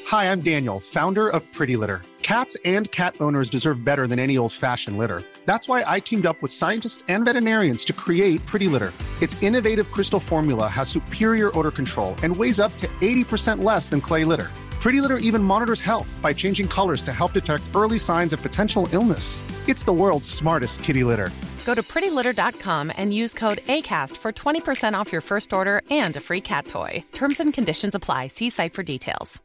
Hi, 0.08 0.32
I'm 0.32 0.40
Daniel, 0.40 0.80
founder 0.80 1.28
of 1.28 1.42
Pretty 1.52 1.76
Litter. 1.76 2.00
Cats 2.22 2.56
and 2.64 2.90
cat 2.90 3.14
owners 3.20 3.50
deserve 3.50 3.84
better 3.84 4.06
than 4.06 4.18
any 4.18 4.38
old 4.38 4.52
fashioned 4.52 4.96
litter. 4.96 5.22
That's 5.44 5.68
why 5.68 5.84
I 5.86 6.00
teamed 6.00 6.24
up 6.24 6.40
with 6.42 6.52
scientists 6.52 7.04
and 7.08 7.24
veterinarians 7.24 7.84
to 7.86 7.92
create 7.92 8.44
Pretty 8.46 8.68
Litter. 8.68 8.92
Its 9.20 9.42
innovative 9.42 9.90
crystal 9.90 10.20
formula 10.20 10.68
has 10.68 10.88
superior 10.88 11.50
odor 11.58 11.70
control 11.70 12.14
and 12.22 12.34
weighs 12.34 12.58
up 12.60 12.74
to 12.78 12.86
80% 13.00 13.62
less 13.62 13.90
than 13.90 14.00
clay 14.00 14.24
litter. 14.24 14.48
Pretty 14.80 15.00
Litter 15.00 15.18
even 15.18 15.42
monitors 15.42 15.80
health 15.80 16.18
by 16.22 16.32
changing 16.32 16.68
colors 16.68 17.02
to 17.02 17.12
help 17.12 17.32
detect 17.32 17.64
early 17.74 17.98
signs 17.98 18.32
of 18.32 18.40
potential 18.40 18.88
illness. 18.92 19.42
It's 19.68 19.84
the 19.84 19.92
world's 19.92 20.30
smartest 20.30 20.84
kitty 20.84 21.04
litter. 21.04 21.30
Go 21.66 21.74
to 21.74 21.82
prettylitter.com 21.82 22.92
and 22.96 23.12
use 23.12 23.34
code 23.34 23.58
ACAST 23.58 24.16
for 24.16 24.32
20% 24.32 24.94
off 24.94 25.12
your 25.12 25.20
first 25.20 25.52
order 25.52 25.82
and 25.90 26.16
a 26.16 26.20
free 26.20 26.40
cat 26.40 26.66
toy. 26.66 27.04
Terms 27.12 27.40
and 27.40 27.52
conditions 27.52 27.94
apply. 27.94 28.28
See 28.28 28.48
site 28.50 28.72
for 28.72 28.82
details. 28.82 29.42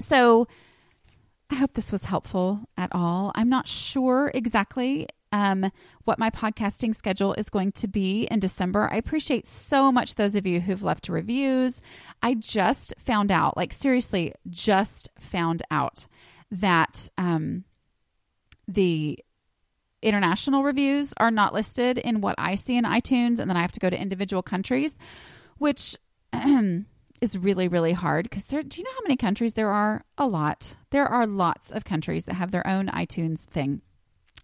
So 0.00 0.46
I 1.50 1.54
hope 1.54 1.72
this 1.74 1.92
was 1.92 2.04
helpful 2.04 2.60
at 2.76 2.90
all. 2.92 3.32
I'm 3.34 3.48
not 3.48 3.68
sure 3.68 4.30
exactly 4.34 5.08
um, 5.34 5.72
what 6.04 6.20
my 6.20 6.30
podcasting 6.30 6.94
schedule 6.94 7.34
is 7.34 7.50
going 7.50 7.72
to 7.72 7.88
be 7.88 8.22
in 8.30 8.38
December. 8.38 8.88
I 8.92 8.96
appreciate 8.96 9.48
so 9.48 9.90
much 9.90 10.14
those 10.14 10.36
of 10.36 10.46
you 10.46 10.60
who've 10.60 10.82
left 10.82 11.08
reviews. 11.08 11.82
I 12.22 12.34
just 12.34 12.94
found 12.98 13.32
out, 13.32 13.56
like, 13.56 13.72
seriously, 13.72 14.32
just 14.48 15.08
found 15.18 15.64
out 15.72 16.06
that 16.52 17.08
um, 17.18 17.64
the 18.68 19.18
international 20.02 20.62
reviews 20.62 21.12
are 21.16 21.32
not 21.32 21.52
listed 21.52 21.98
in 21.98 22.20
what 22.20 22.36
I 22.38 22.54
see 22.54 22.76
in 22.76 22.84
iTunes, 22.84 23.40
and 23.40 23.50
then 23.50 23.56
I 23.56 23.62
have 23.62 23.72
to 23.72 23.80
go 23.80 23.90
to 23.90 24.00
individual 24.00 24.42
countries, 24.42 24.96
which 25.58 25.96
is 27.20 27.36
really, 27.36 27.66
really 27.66 27.92
hard 27.92 28.30
because 28.30 28.46
do 28.46 28.56
you 28.56 28.84
know 28.84 28.92
how 28.94 29.02
many 29.02 29.16
countries 29.16 29.54
there 29.54 29.72
are? 29.72 30.04
A 30.16 30.28
lot. 30.28 30.76
There 30.90 31.06
are 31.06 31.26
lots 31.26 31.72
of 31.72 31.84
countries 31.84 32.26
that 32.26 32.34
have 32.34 32.52
their 32.52 32.64
own 32.64 32.86
iTunes 32.86 33.40
thing. 33.40 33.82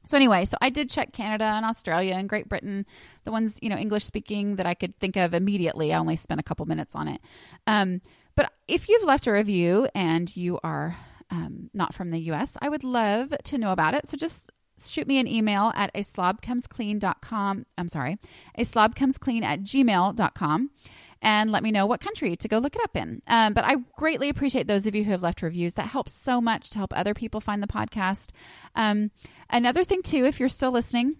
So 0.06 0.16
anyway, 0.16 0.44
so 0.44 0.56
I 0.60 0.70
did 0.70 0.88
check 0.88 1.12
Canada 1.12 1.44
and 1.44 1.64
Australia 1.64 2.14
and 2.14 2.28
Great 2.28 2.48
Britain, 2.48 2.86
the 3.24 3.32
ones 3.32 3.58
you 3.62 3.68
know 3.68 3.76
English 3.76 4.04
speaking 4.04 4.56
that 4.56 4.66
I 4.66 4.74
could 4.74 4.98
think 4.98 5.16
of 5.16 5.34
immediately. 5.34 5.92
I 5.92 5.98
only 5.98 6.16
spent 6.16 6.40
a 6.40 6.44
couple 6.44 6.66
minutes 6.66 6.94
on 6.94 7.08
it. 7.08 7.20
Um, 7.66 8.00
but 8.34 8.52
if 8.68 8.88
you've 8.88 9.04
left 9.04 9.26
a 9.26 9.32
review 9.32 9.88
and 9.94 10.34
you 10.34 10.58
are 10.64 10.96
um, 11.30 11.70
not 11.74 11.94
from 11.94 12.10
the 12.10 12.18
U.S., 12.20 12.56
I 12.62 12.68
would 12.68 12.84
love 12.84 13.34
to 13.44 13.58
know 13.58 13.72
about 13.72 13.94
it. 13.94 14.06
So 14.06 14.16
just 14.16 14.50
shoot 14.78 15.06
me 15.06 15.18
an 15.18 15.28
email 15.28 15.72
at 15.74 15.90
a 15.94 16.02
slob 16.02 16.40
comes 16.40 16.66
slobcomesclean.com. 16.66 17.66
I'm 17.76 17.88
sorry, 17.88 18.18
a 18.56 18.62
slobcomesclean 18.62 19.42
at 19.42 19.60
gmail.com 19.60 20.70
and 21.22 21.50
let 21.52 21.62
me 21.62 21.70
know 21.70 21.86
what 21.86 22.00
country 22.00 22.36
to 22.36 22.48
go 22.48 22.58
look 22.58 22.76
it 22.76 22.82
up 22.82 22.96
in. 22.96 23.20
Um, 23.28 23.52
but 23.52 23.64
I 23.64 23.76
greatly 23.96 24.28
appreciate 24.28 24.66
those 24.66 24.86
of 24.86 24.94
you 24.94 25.04
who 25.04 25.10
have 25.10 25.22
left 25.22 25.42
reviews. 25.42 25.74
That 25.74 25.88
helps 25.88 26.12
so 26.12 26.40
much 26.40 26.70
to 26.70 26.78
help 26.78 26.92
other 26.96 27.14
people 27.14 27.40
find 27.40 27.62
the 27.62 27.66
podcast. 27.66 28.30
Um, 28.74 29.10
another 29.50 29.84
thing, 29.84 30.02
too, 30.02 30.24
if 30.24 30.40
you're 30.40 30.48
still 30.48 30.72
listening, 30.72 31.16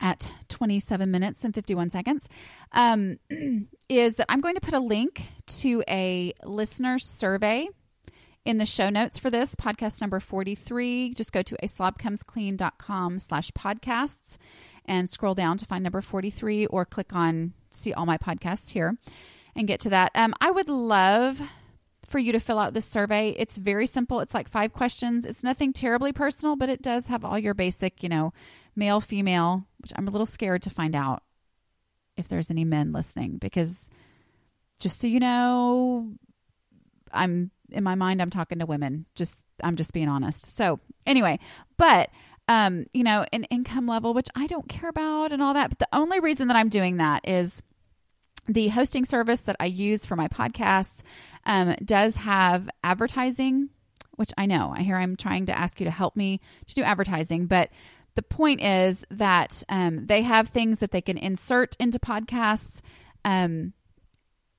at 0.00 0.28
27 0.48 1.10
minutes 1.10 1.44
and 1.44 1.54
51 1.54 1.90
seconds 1.90 2.28
um, 2.72 3.18
is 3.88 4.16
that 4.16 4.26
I'm 4.28 4.40
going 4.40 4.54
to 4.54 4.60
put 4.60 4.74
a 4.74 4.78
link 4.78 5.22
to 5.46 5.82
a 5.88 6.32
listener 6.44 6.98
survey 6.98 7.68
in 8.44 8.58
the 8.58 8.66
show 8.66 8.90
notes 8.90 9.18
for 9.18 9.30
this 9.30 9.54
podcast 9.54 10.00
number 10.00 10.20
43 10.20 11.14
just 11.14 11.32
go 11.32 11.42
to 11.42 11.56
a 11.62 11.66
slobcomesclean.com 11.66 13.18
slash 13.18 13.50
podcasts 13.52 14.36
and 14.84 15.08
scroll 15.08 15.34
down 15.34 15.56
to 15.58 15.64
find 15.64 15.82
number 15.82 16.00
43 16.00 16.66
or 16.66 16.84
click 16.84 17.14
on 17.14 17.54
see 17.76 17.92
all 17.92 18.06
my 18.06 18.18
podcasts 18.18 18.70
here 18.70 18.96
and 19.54 19.66
get 19.66 19.80
to 19.80 19.90
that. 19.90 20.10
Um, 20.14 20.34
I 20.40 20.50
would 20.50 20.68
love 20.68 21.40
for 22.06 22.18
you 22.18 22.32
to 22.32 22.40
fill 22.40 22.58
out 22.58 22.74
this 22.74 22.84
survey. 22.84 23.30
It's 23.36 23.56
very 23.56 23.86
simple. 23.86 24.20
It's 24.20 24.34
like 24.34 24.48
five 24.48 24.72
questions. 24.72 25.24
It's 25.24 25.42
nothing 25.42 25.72
terribly 25.72 26.12
personal, 26.12 26.56
but 26.56 26.68
it 26.68 26.82
does 26.82 27.08
have 27.08 27.24
all 27.24 27.38
your 27.38 27.54
basic, 27.54 28.02
you 28.02 28.08
know, 28.08 28.32
male, 28.76 29.00
female, 29.00 29.66
which 29.78 29.92
I'm 29.96 30.06
a 30.06 30.10
little 30.10 30.26
scared 30.26 30.62
to 30.62 30.70
find 30.70 30.94
out 30.94 31.22
if 32.16 32.28
there's 32.28 32.50
any 32.50 32.64
men 32.64 32.92
listening 32.92 33.38
because 33.38 33.90
just 34.78 35.00
so 35.00 35.06
you 35.06 35.20
know, 35.20 36.12
I'm 37.12 37.50
in 37.70 37.82
my 37.82 37.94
mind 37.94 38.22
I'm 38.22 38.30
talking 38.30 38.58
to 38.60 38.66
women. 38.66 39.06
Just 39.14 39.44
I'm 39.62 39.76
just 39.76 39.92
being 39.92 40.08
honest. 40.08 40.46
So, 40.46 40.80
anyway, 41.06 41.38
but 41.76 42.10
um, 42.48 42.86
you 42.92 43.02
know, 43.02 43.24
an 43.32 43.44
income 43.44 43.86
level 43.86 44.14
which 44.14 44.28
I 44.34 44.46
don't 44.46 44.68
care 44.68 44.88
about 44.88 45.32
and 45.32 45.42
all 45.42 45.54
that, 45.54 45.70
but 45.70 45.78
the 45.78 45.88
only 45.92 46.20
reason 46.20 46.48
that 46.48 46.56
I'm 46.56 46.68
doing 46.68 46.98
that 46.98 47.28
is 47.28 47.62
the 48.48 48.68
hosting 48.68 49.04
service 49.04 49.40
that 49.42 49.56
I 49.58 49.66
use 49.66 50.06
for 50.06 50.16
my 50.16 50.28
podcasts 50.28 51.02
um, 51.44 51.74
does 51.84 52.16
have 52.16 52.68
advertising, 52.84 53.70
which 54.12 54.30
I 54.38 54.46
know. 54.46 54.72
I 54.74 54.82
hear 54.82 54.96
I'm 54.96 55.16
trying 55.16 55.46
to 55.46 55.58
ask 55.58 55.80
you 55.80 55.84
to 55.84 55.90
help 55.90 56.16
me 56.16 56.40
to 56.66 56.74
do 56.74 56.82
advertising, 56.82 57.46
but 57.46 57.70
the 58.14 58.22
point 58.22 58.62
is 58.62 59.04
that 59.10 59.62
um, 59.68 60.06
they 60.06 60.22
have 60.22 60.48
things 60.48 60.78
that 60.78 60.90
they 60.90 61.02
can 61.02 61.18
insert 61.18 61.76
into 61.78 61.98
podcasts 61.98 62.80
um, 63.24 63.72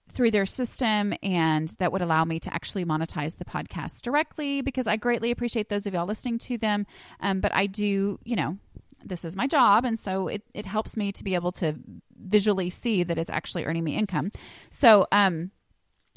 through 0.10 0.32
their 0.32 0.46
system, 0.46 1.14
and 1.22 1.70
that 1.80 1.92
would 1.92 2.02
allow 2.02 2.26
me 2.26 2.40
to 2.40 2.54
actually 2.54 2.86
monetize 2.86 3.38
the 3.38 3.46
podcast 3.46 4.02
directly 4.02 4.62
because 4.62 4.88
I 4.88 4.96
greatly 4.96 5.32
appreciate 5.32 5.70
those 5.70 5.86
of 5.86 5.94
y'all 5.94 6.06
listening 6.06 6.38
to 6.40 6.58
them. 6.58 6.86
Um, 7.20 7.42
but 7.42 7.54
I 7.54 7.68
do, 7.68 8.20
you 8.24 8.36
know, 8.36 8.58
this 9.04 9.24
is 9.24 9.36
my 9.36 9.48
job 9.48 9.86
and 9.86 9.98
so 9.98 10.28
it, 10.28 10.44
it 10.54 10.66
helps 10.66 10.98
me 10.98 11.12
to 11.14 11.24
be 11.24 11.36
able 11.36 11.52
to 11.52 11.76
visually 12.20 12.70
see 12.70 13.04
that 13.04 13.18
it's 13.18 13.30
actually 13.30 13.66
earning 13.66 13.84
me 13.84 13.96
income. 13.96 14.32
So, 14.70 15.08
um, 15.12 15.52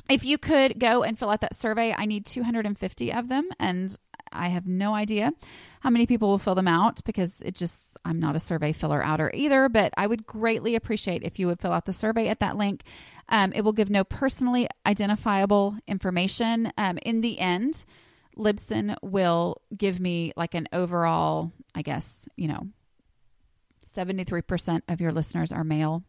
if 0.09 0.25
you 0.25 0.39
could 0.39 0.81
go 0.81 1.05
and 1.05 1.17
fill 1.17 1.31
out 1.31 1.41
that 1.43 1.55
survey, 1.55 1.95
I 1.97 2.05
need 2.05 2.27
250 2.27 3.13
of 3.13 3.29
them, 3.29 3.49
and 3.61 3.97
I 4.33 4.49
have 4.49 4.67
no 4.67 4.93
idea 4.93 5.33
how 5.81 5.91
many 5.91 6.07
people 6.07 6.29
will 6.29 6.39
fill 6.39 6.55
them 6.55 6.69
out 6.69 7.03
because 7.05 7.43
it 7.43 7.55
just, 7.55 7.97
I'm 8.05 8.19
not 8.19 8.37
a 8.37 8.41
survey 8.41 8.73
filler 8.73 9.03
outer 9.03 9.31
either, 9.33 9.69
but 9.69 9.95
I 9.97 10.07
would 10.07 10.27
greatly 10.27 10.75
appreciate 10.75 11.23
if 11.23 11.39
you 11.39 11.47
would 11.47 11.61
fill 11.61 11.73
out 11.73 11.87
the 11.87 11.93
survey 11.93 12.29
at 12.29 12.41
that 12.41 12.57
link. 12.57 12.83
Um, 13.31 13.53
it 13.53 13.63
will 13.63 13.73
give 13.73 13.91
no 13.91 14.05
personally 14.05 14.69
identifiable 14.85 15.77
information. 15.87 16.73
Um, 16.77 16.99
in 16.99 17.21
the 17.21 17.39
end, 17.39 17.85
Libsyn 18.37 18.97
will 19.03 19.61
give 19.77 20.01
me 20.01 20.33
like 20.37 20.55
an 20.55 20.69
overall, 20.73 21.53
I 21.75 21.83
guess, 21.83 22.29
you 22.37 22.49
know, 22.49 22.69
73% 23.87 24.83
of 24.89 25.01
your 25.01 25.13
listeners 25.13 25.53
are 25.53 25.65
male. 25.65 26.03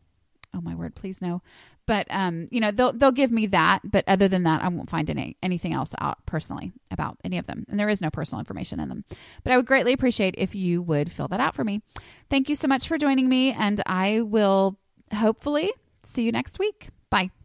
Oh 0.53 0.61
my 0.61 0.75
word, 0.75 0.95
please 0.95 1.21
no. 1.21 1.41
But 1.85 2.07
um, 2.09 2.47
you 2.51 2.59
know, 2.59 2.71
they'll 2.71 2.91
they'll 2.91 3.11
give 3.11 3.31
me 3.31 3.47
that, 3.47 3.79
but 3.89 4.03
other 4.07 4.27
than 4.27 4.43
that, 4.43 4.61
I 4.61 4.67
won't 4.67 4.89
find 4.89 5.09
any 5.09 5.37
anything 5.41 5.73
else 5.73 5.95
out 5.99 6.25
personally 6.25 6.73
about 6.91 7.17
any 7.23 7.37
of 7.37 7.47
them. 7.47 7.65
And 7.69 7.79
there 7.79 7.89
is 7.89 8.01
no 8.01 8.09
personal 8.09 8.39
information 8.39 8.79
in 8.79 8.89
them. 8.89 9.05
But 9.43 9.53
I 9.53 9.57
would 9.57 9.65
greatly 9.65 9.93
appreciate 9.93 10.35
if 10.37 10.53
you 10.53 10.81
would 10.81 11.11
fill 11.11 11.29
that 11.29 11.39
out 11.39 11.55
for 11.55 11.63
me. 11.63 11.81
Thank 12.29 12.49
you 12.49 12.55
so 12.55 12.67
much 12.67 12.87
for 12.87 12.97
joining 12.97 13.29
me 13.29 13.51
and 13.51 13.81
I 13.85 14.21
will 14.21 14.77
hopefully 15.13 15.71
see 16.03 16.23
you 16.23 16.31
next 16.31 16.59
week. 16.59 16.89
Bye. 17.11 17.40